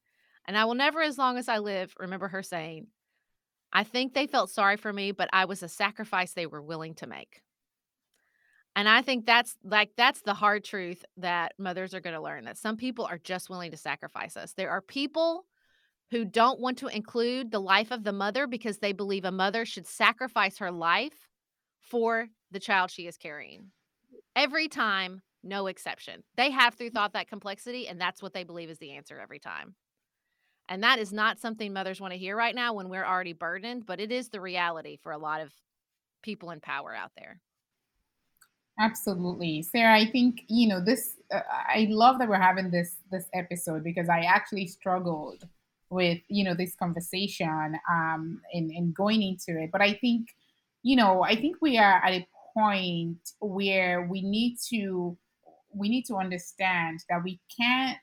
[0.47, 2.87] And I will never, as long as I live, remember her saying,
[3.73, 6.95] I think they felt sorry for me, but I was a sacrifice they were willing
[6.97, 7.43] to make.
[8.77, 12.45] And I think that's like that's the hard truth that mothers are going to learn
[12.45, 14.53] that some people are just willing to sacrifice us.
[14.53, 15.47] There are people
[16.11, 19.65] who don't want to include the life of the mother because they believe a mother
[19.65, 21.29] should sacrifice her life
[21.81, 23.73] for the child she is carrying.
[24.37, 26.23] Every time, no exception.
[26.37, 26.95] They have through mm.
[26.95, 29.75] thought that complexity and that's what they believe is the answer every time.
[30.69, 33.87] And that is not something mothers want to hear right now when we're already burdened,
[33.87, 35.53] but it is the reality for a lot of
[36.23, 37.41] people in power out there.
[38.79, 39.63] Absolutely.
[39.63, 43.83] Sarah, I think, you know, this uh, I love that we're having this this episode
[43.83, 45.45] because I actually struggled
[45.89, 49.71] with, you know, this conversation um and and going into it.
[49.73, 50.29] But I think,
[50.83, 55.17] you know, I think we are at a point where we need to
[55.73, 57.99] we need to understand that we can't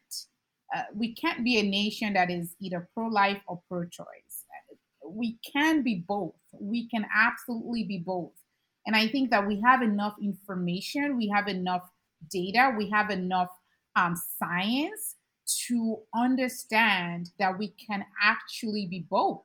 [0.76, 4.46] uh, we can't be a nation that is either pro-life or pro-choice.
[5.06, 6.34] We can be both.
[6.60, 8.32] We can absolutely be both.
[8.86, 11.90] And I think that we have enough information, we have enough
[12.30, 13.50] data, we have enough
[13.96, 15.16] um, science
[15.68, 19.44] to understand that we can actually be both.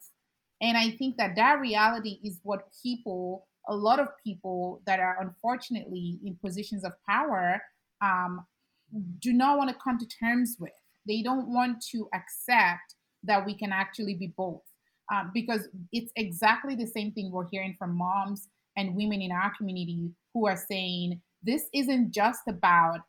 [0.60, 5.18] And I think that that reality is what people, a lot of people that are
[5.20, 7.60] unfortunately in positions of power,
[8.00, 8.44] um,
[9.20, 10.72] do not want to come to terms with.
[11.08, 12.94] They don't want to accept
[13.24, 14.62] that we can actually be both.
[15.10, 19.52] Um, because it's exactly the same thing we're hearing from moms and women in our
[19.56, 23.00] community who are saying this isn't just about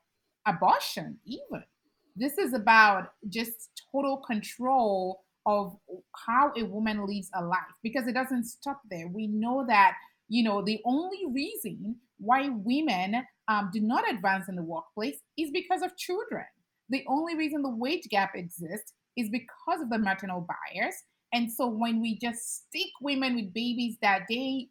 [0.47, 1.63] abortion, even.
[2.15, 5.75] This is about just total control of
[6.27, 9.07] how a woman lives a life because it doesn't stop there.
[9.07, 9.95] We know that,
[10.27, 15.49] you know, the only reason why women um, do not advance in the workplace is
[15.51, 16.45] because of children.
[16.89, 20.95] The only reason the wage gap exists is because of the maternal bias.
[21.33, 24.69] And so when we just stick women with babies that they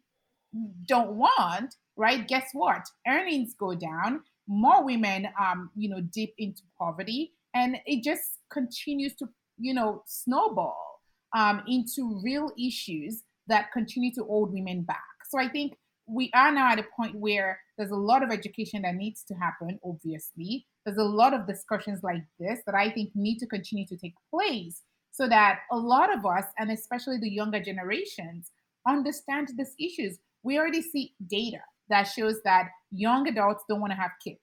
[0.87, 2.27] don't want, right?
[2.27, 2.81] Guess what?
[3.07, 4.21] Earnings go down.
[4.47, 9.27] More women, um, you know, dip into poverty, and it just continues to,
[9.59, 11.01] you know, snowball
[11.35, 14.97] um, into real issues that continue to hold women back.
[15.29, 15.73] So I think
[16.07, 19.35] we are now at a point where there's a lot of education that needs to
[19.35, 19.79] happen.
[19.85, 23.95] Obviously, there's a lot of discussions like this that I think need to continue to
[23.95, 24.81] take place
[25.11, 28.51] so that a lot of us, and especially the younger generations,
[28.87, 30.17] understand these issues.
[30.41, 31.59] We already see data
[31.89, 34.39] that shows that young adults don't want to have kids.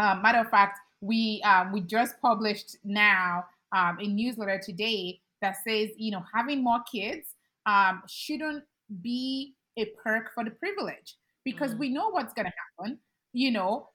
[0.00, 3.44] Um, matter of fact, we um, we just published now
[3.76, 7.34] um, a newsletter today that says you know having more kids
[7.66, 8.64] um, shouldn't
[9.02, 11.80] be a perk for the privilege because mm-hmm.
[11.80, 12.98] we know what's going to happen.
[13.32, 13.88] You know,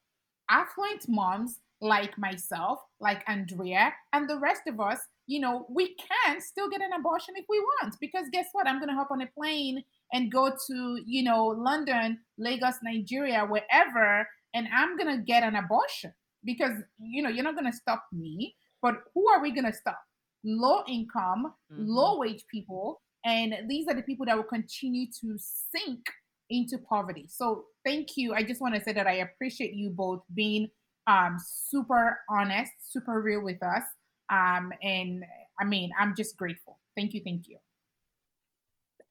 [0.49, 6.41] affluent moms like myself, like Andrea, and the rest of us, you know, we can
[6.41, 7.95] still get an abortion if we want.
[7.99, 8.67] Because guess what?
[8.67, 9.83] I'm going to hop on a plane
[10.13, 15.55] and go to, you know, London, Lagos, Nigeria, wherever, and I'm going to get an
[15.55, 16.13] abortion
[16.43, 18.55] because, you know, you're not going to stop me.
[18.81, 19.99] But who are we going to stop?
[20.43, 21.85] Low income, mm-hmm.
[21.85, 23.01] low wage people.
[23.25, 26.05] And these are the people that will continue to sink
[26.49, 27.25] into poverty.
[27.29, 28.33] So thank you.
[28.33, 30.69] I just want to say that I appreciate you both being
[31.07, 33.83] um, super honest, super real with us.
[34.31, 35.23] Um, and
[35.59, 36.79] I mean, I'm just grateful.
[36.95, 37.21] Thank you.
[37.23, 37.57] Thank you.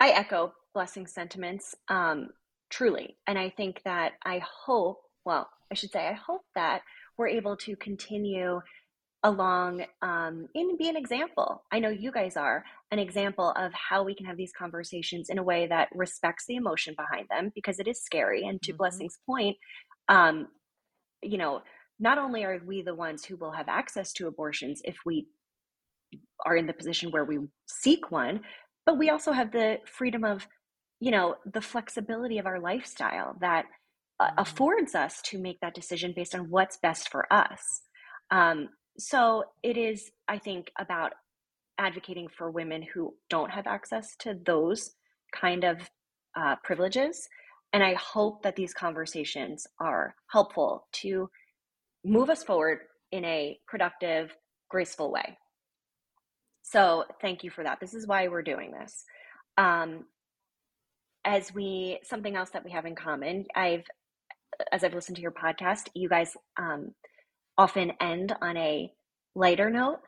[0.00, 2.30] I echo blessing sentiments um,
[2.70, 3.16] truly.
[3.26, 6.82] And I think that I hope, well, I should say, I hope that
[7.16, 8.60] we're able to continue
[9.22, 11.62] along um, and be an example.
[11.70, 15.38] I know you guys are an example of how we can have these conversations in
[15.38, 18.46] a way that respects the emotion behind them because it is scary.
[18.46, 18.76] And to mm-hmm.
[18.76, 19.56] Blessing's point,
[20.08, 20.48] um,
[21.22, 21.62] you know,
[21.98, 25.26] not only are we the ones who will have access to abortions if we
[26.44, 28.40] are in the position where we seek one,
[28.84, 30.46] but we also have the freedom of,
[31.00, 33.64] you know, the flexibility of our lifestyle that
[34.20, 34.38] uh, mm-hmm.
[34.38, 37.80] affords us to make that decision based on what's best for us.
[38.30, 38.68] Um,
[38.98, 41.12] so it is, I think, about
[41.78, 44.90] advocating for women who don't have access to those
[45.34, 45.78] kind of
[46.36, 47.28] uh, privileges.
[47.72, 51.28] And I hope that these conversations are helpful to
[52.04, 54.34] move us forward in a productive,
[54.68, 55.38] graceful way.
[56.62, 57.80] So thank you for that.
[57.80, 59.04] This is why we're doing this.
[59.58, 60.04] Um,
[61.24, 63.84] as we something else that we have in common, I've
[64.70, 66.94] as I've listened to your podcast, you guys um,
[67.56, 68.92] often end on a
[69.34, 70.00] lighter note.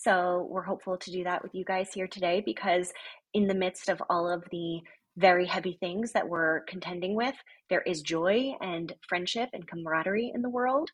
[0.00, 2.92] So we're hopeful to do that with you guys here today because,
[3.34, 4.80] in the midst of all of the
[5.16, 7.34] very heavy things that we're contending with,
[7.68, 10.90] there is joy and friendship and camaraderie in the world.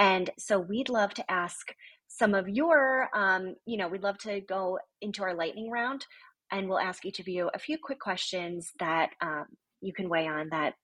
[0.00, 1.72] And so we'd love to ask
[2.08, 6.04] some of your, um, you know, we'd love to go into our lightning round
[6.50, 9.44] and we'll ask each of you a few quick questions that um,
[9.80, 10.74] you can weigh on that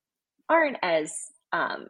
[0.48, 1.12] aren't as
[1.52, 1.88] um,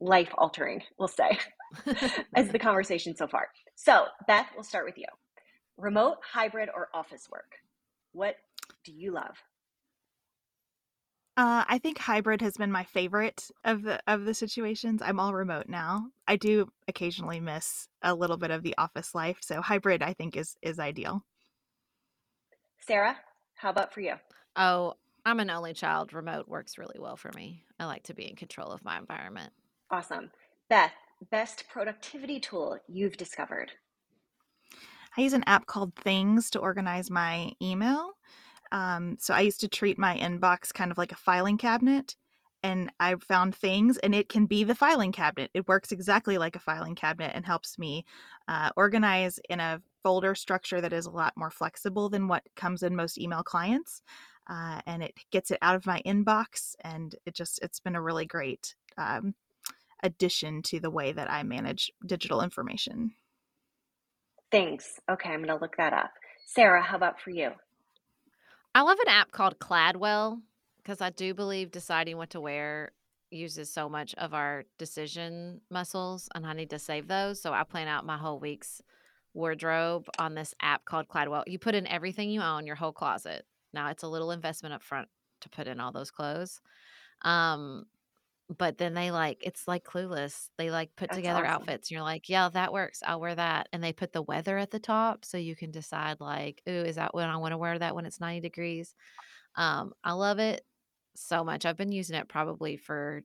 [0.00, 1.38] life altering, we'll say,
[2.34, 3.48] as the conversation so far.
[3.82, 5.06] So, Beth, we'll start with you.
[5.78, 7.54] Remote, hybrid, or office work?
[8.12, 8.36] What
[8.84, 9.38] do you love?
[11.38, 15.00] Uh, I think hybrid has been my favorite of the of the situations.
[15.02, 16.08] I'm all remote now.
[16.28, 20.36] I do occasionally miss a little bit of the office life, so hybrid I think
[20.36, 21.24] is is ideal.
[22.86, 23.16] Sarah,
[23.54, 24.16] how about for you?
[24.56, 24.92] Oh,
[25.24, 26.12] I'm an only child.
[26.12, 27.64] Remote works really well for me.
[27.78, 29.54] I like to be in control of my environment.
[29.90, 30.30] Awesome.
[30.68, 30.92] Beth,
[31.26, 33.72] best productivity tool you've discovered?
[35.16, 38.12] I use an app called Things to organize my email.
[38.72, 42.14] Um, so I used to treat my inbox kind of like a filing cabinet,
[42.62, 45.50] and I found things, and it can be the filing cabinet.
[45.54, 48.04] It works exactly like a filing cabinet and helps me
[48.48, 52.82] uh, organize in a folder structure that is a lot more flexible than what comes
[52.82, 54.02] in most email clients.
[54.48, 58.02] Uh, and it gets it out of my inbox, and it just it's been a
[58.02, 59.34] really great um,
[60.02, 63.12] addition to the way that I manage digital information.
[64.50, 65.00] Thanks.
[65.10, 66.12] Okay, I'm going to look that up.
[66.46, 67.50] Sarah, how about for you?
[68.74, 70.40] I love an app called Cladwell
[70.78, 72.92] because I do believe deciding what to wear
[73.30, 77.40] uses so much of our decision muscles and I need to save those.
[77.40, 78.82] So I plan out my whole week's
[79.34, 81.44] wardrobe on this app called Cladwell.
[81.46, 83.44] You put in everything you own, your whole closet.
[83.72, 85.08] Now it's a little investment up front
[85.42, 86.60] to put in all those clothes.
[87.22, 87.86] Um,
[88.58, 90.48] but then they like it's like clueless.
[90.58, 91.62] They like put That's together awesome.
[91.62, 91.90] outfits.
[91.90, 93.00] And you're like, yeah, that works.
[93.06, 93.68] I'll wear that.
[93.72, 96.96] And they put the weather at the top so you can decide like, ooh, is
[96.96, 98.94] that when I want to wear that when it's 90 degrees?
[99.54, 100.62] Um, I love it
[101.14, 101.64] so much.
[101.64, 103.22] I've been using it probably for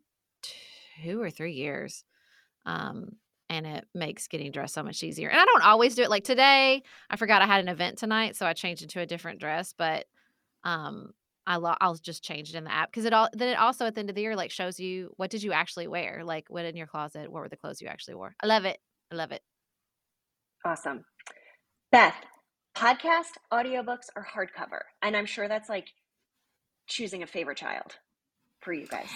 [1.04, 2.04] two or three years.
[2.66, 3.14] Um,
[3.50, 5.30] and it makes getting dressed so much easier.
[5.30, 6.10] And I don't always do it.
[6.10, 9.40] Like today, I forgot I had an event tonight, so I changed into a different
[9.40, 9.74] dress.
[9.78, 10.06] But
[10.64, 11.12] um,
[11.48, 13.86] I lo- I'll just change it in the app because it all then it also
[13.86, 16.46] at the end of the year like shows you what did you actually wear, like
[16.50, 18.36] what in your closet, what were the clothes you actually wore.
[18.42, 18.80] I love it.
[19.12, 19.42] I love it.
[20.66, 21.06] Awesome.
[21.92, 22.16] Beth,
[22.76, 24.82] podcast, audiobooks, or hardcover?
[25.02, 25.90] And I'm sure that's like
[26.88, 27.96] choosing a favorite child
[28.62, 29.10] for you guys.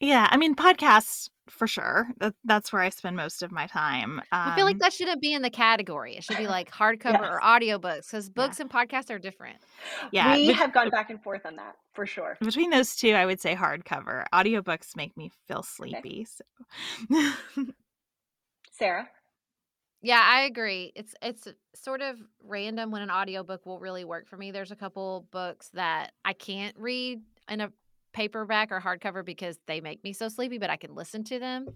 [0.00, 2.08] Yeah, I mean podcasts for sure.
[2.18, 4.20] That, that's where I spend most of my time.
[4.32, 6.16] I feel like Um, that shouldn't be in the category.
[6.16, 7.44] It should be like hardcover or Yes.
[7.44, 8.32] audiobooks because Yeah.
[8.34, 9.58] books and podcasts are different.
[10.12, 12.36] yeah, we bet- have gone back and forth on that for sure.
[12.40, 14.24] between those two, I would say hardcover.
[14.32, 16.26] Audiobooks make me feel sleepy.
[16.26, 16.44] So.
[18.72, 19.08] Sarah?
[20.00, 20.92] Yeah, I agree.
[20.94, 24.52] It's it's sort of random when an audiobook will really work for me.
[24.52, 27.72] There's a couple books that I can't read in a
[28.12, 31.68] paperback or hardcover because they make me so sleepy, but I can listen to them.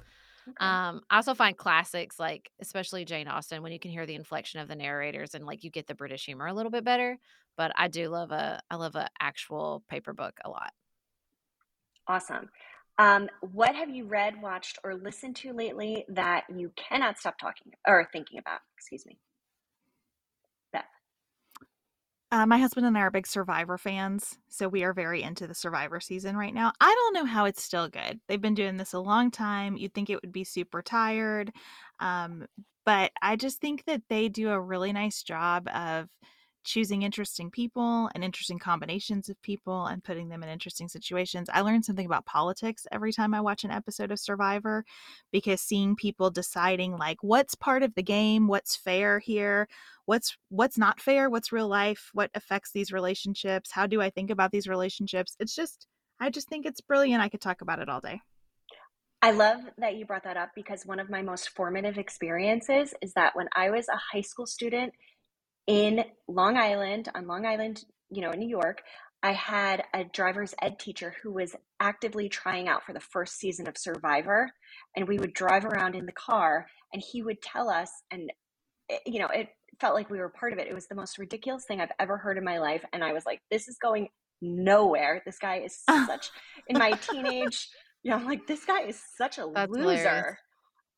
[0.49, 0.67] Okay.
[0.67, 4.61] Um, I also find classics like especially Jane Austen when you can hear the inflection
[4.61, 7.19] of the narrators and like you get the British humor a little bit better.
[7.57, 10.73] But I do love a I love a actual paper book a lot.
[12.09, 12.49] Awesome.
[12.99, 17.73] Um, what have you read, watched, or listened to lately that you cannot stop talking
[17.87, 18.61] or thinking about?
[18.77, 19.19] Excuse me.
[20.73, 20.85] Beth.
[22.33, 25.55] Uh, my husband and I are big Survivor fans, so we are very into the
[25.55, 26.73] Survivor season right now.
[26.81, 28.21] I don't know how it's still good.
[28.27, 29.77] They've been doing this a long time.
[29.77, 31.53] You'd think it would be super tired,
[32.01, 32.47] um,
[32.87, 36.09] but I just think that they do a really nice job of
[36.65, 41.49] choosing interesting people and interesting combinations of people and putting them in interesting situations.
[41.53, 44.85] I learn something about politics every time I watch an episode of Survivor
[45.33, 49.69] because seeing people deciding like what's part of the game, what's fair here,
[50.07, 54.31] what's what's not fair, what's real life, what affects these relationships, how do I think
[54.31, 55.37] about these relationships?
[55.41, 55.87] It's just
[56.21, 57.23] I just think it's brilliant.
[57.23, 58.21] I could talk about it all day.
[59.25, 63.13] I love that you brought that up because one of my most formative experiences is
[63.15, 64.93] that when I was a high school student
[65.67, 68.83] in Long Island, on Long Island, you know, in New York,
[69.23, 73.69] I had a driver's ed teacher who was actively trying out for the first season
[73.69, 74.51] of Survivor.
[74.97, 78.33] And we would drive around in the car and he would tell us, and,
[78.91, 79.49] eh, you know, it
[79.81, 80.67] felt like we were part of it.
[80.67, 82.85] It was the most ridiculous thing I've ever heard in my life.
[82.93, 84.09] And I was like, this is going
[84.41, 85.23] nowhere.
[85.25, 86.31] This guy is such,
[86.67, 87.69] in my teenage,
[88.03, 89.87] you know, I'm like, this guy is such a That's loser.
[89.87, 90.37] hilarious.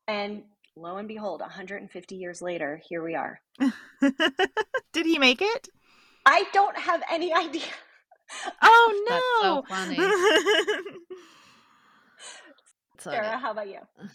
[0.07, 0.43] And
[0.75, 3.39] lo and behold, 150 years later, here we are.
[4.93, 5.69] Did he make it?
[6.25, 7.63] I don't have any idea.
[8.61, 9.63] Oh That's so no.
[9.67, 9.97] funny.
[12.97, 13.17] Funny.
[13.17, 13.79] Sarah, how about you?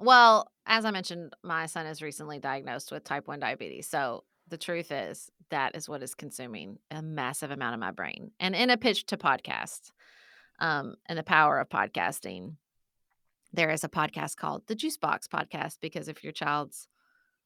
[0.00, 3.88] Well, as I mentioned, my son is recently diagnosed with type 1 diabetes.
[3.88, 8.32] So the truth is, that is what is consuming a massive amount of my brain.
[8.40, 9.92] And in a pitch to podcast
[10.58, 12.56] um, and the power of podcasting,
[13.54, 16.88] there is a podcast called the Juice Box Podcast because if your child's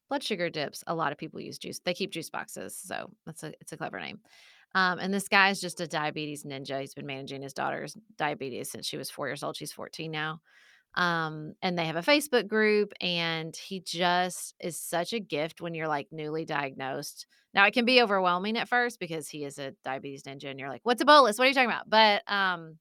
[0.09, 1.79] blood sugar dips, a lot of people use juice.
[1.79, 2.75] They keep juice boxes.
[2.75, 4.19] So that's a it's a clever name.
[4.75, 6.79] Um, and this guy is just a diabetes ninja.
[6.79, 9.55] He's been managing his daughter's diabetes since she was four years old.
[9.55, 10.41] She's 14 now
[10.95, 15.75] um and they have a facebook group and he just is such a gift when
[15.75, 19.73] you're like newly diagnosed now it can be overwhelming at first because he is a
[19.83, 22.77] diabetes ninja and you're like what's a bolus what are you talking about but um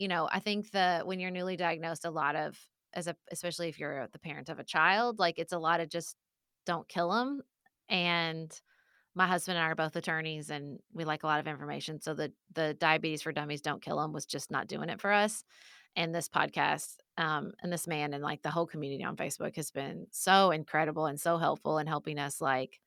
[0.00, 2.58] you know i think that when you're newly diagnosed a lot of
[2.94, 5.88] as a especially if you're the parent of a child like it's a lot of
[5.88, 6.16] just
[6.66, 7.40] don't kill them
[7.88, 8.60] and
[9.14, 12.00] my husband and I are both attorneys and we like a lot of information.
[12.00, 15.12] So the the diabetes for dummies don't kill them was just not doing it for
[15.12, 15.44] us.
[15.96, 19.72] And this podcast um, and this man and like the whole community on Facebook has
[19.72, 22.78] been so incredible and so helpful in helping us like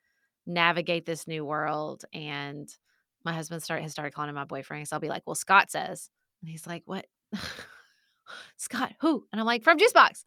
[0.45, 2.05] navigate this new world.
[2.13, 2.69] And
[3.25, 4.87] my husband start has started calling him my boyfriend.
[4.87, 6.09] So I'll be like, well, Scott says,
[6.43, 7.07] and he's like, what?
[8.57, 9.25] Scott, who?
[9.31, 10.25] And I'm like, from Juicebox.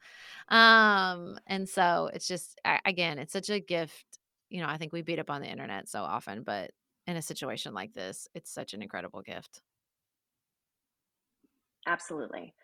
[0.48, 4.06] Um, and so it's just again, it's such a gift.
[4.48, 6.70] You know, I think we beat up on the internet so often, but
[7.06, 9.60] in a situation like this, it's such an incredible gift.
[11.86, 12.54] Absolutely.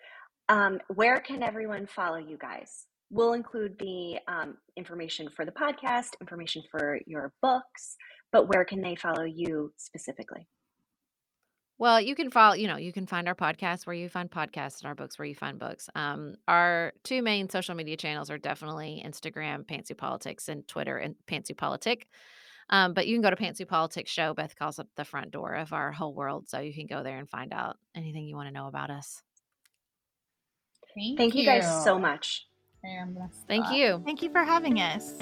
[0.49, 2.87] Um, where can everyone follow you guys?
[3.11, 7.97] We'll include the um, information for the podcast, information for your books,
[8.33, 10.49] but where can they follow you specifically?
[11.83, 14.79] Well, you can follow, you know, you can find our podcast where you find podcasts
[14.79, 15.91] and our books where you find books.
[15.97, 21.17] Um, our two main social media channels are definitely Instagram, Pantsuit Politics, and Twitter, and
[21.27, 22.07] Pantsuit Politic.
[22.71, 24.33] Um, but you can go to Pantsuit Politics Show.
[24.33, 26.49] Beth calls up the front door of our whole world.
[26.49, 29.21] So you can go there and find out anything you want to know about us.
[30.95, 31.41] Thank, Thank you.
[31.41, 32.47] you guys so much.
[33.49, 34.01] Thank you.
[34.05, 35.15] Thank you for having us.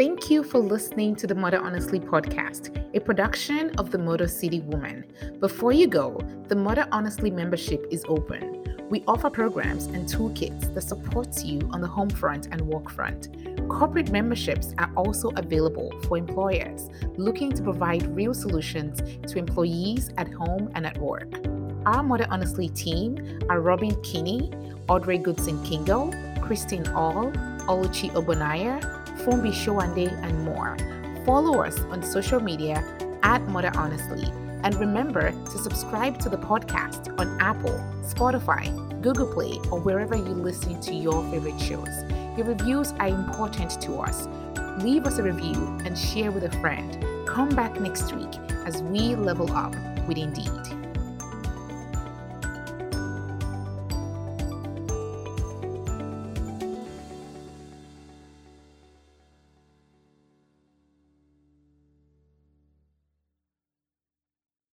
[0.00, 4.60] Thank you for listening to the Mother Honestly podcast, a production of the Motor City
[4.60, 5.04] Woman.
[5.40, 8.78] Before you go, the Mother Honestly membership is open.
[8.88, 13.28] We offer programs and toolkits that supports you on the home front and work front.
[13.68, 16.88] Corporate memberships are also available for employers
[17.18, 21.30] looking to provide real solutions to employees at home and at work.
[21.84, 24.50] Our Mother Honestly team are Robin Kinney,
[24.88, 27.30] Audrey Goodson Kingo, Christine All,
[27.68, 30.76] Oluchi Obonaya, Fumbi Showande, and more.
[31.24, 32.84] Follow us on social media
[33.22, 34.24] at Mother Honestly.
[34.62, 38.68] And remember to subscribe to the podcast on Apple, Spotify,
[39.00, 42.04] Google Play, or wherever you listen to your favorite shows.
[42.36, 44.28] Your reviews are important to us.
[44.82, 47.04] Leave us a review and share with a friend.
[47.26, 48.34] Come back next week
[48.66, 49.74] as we level up
[50.06, 50.79] with Indeed.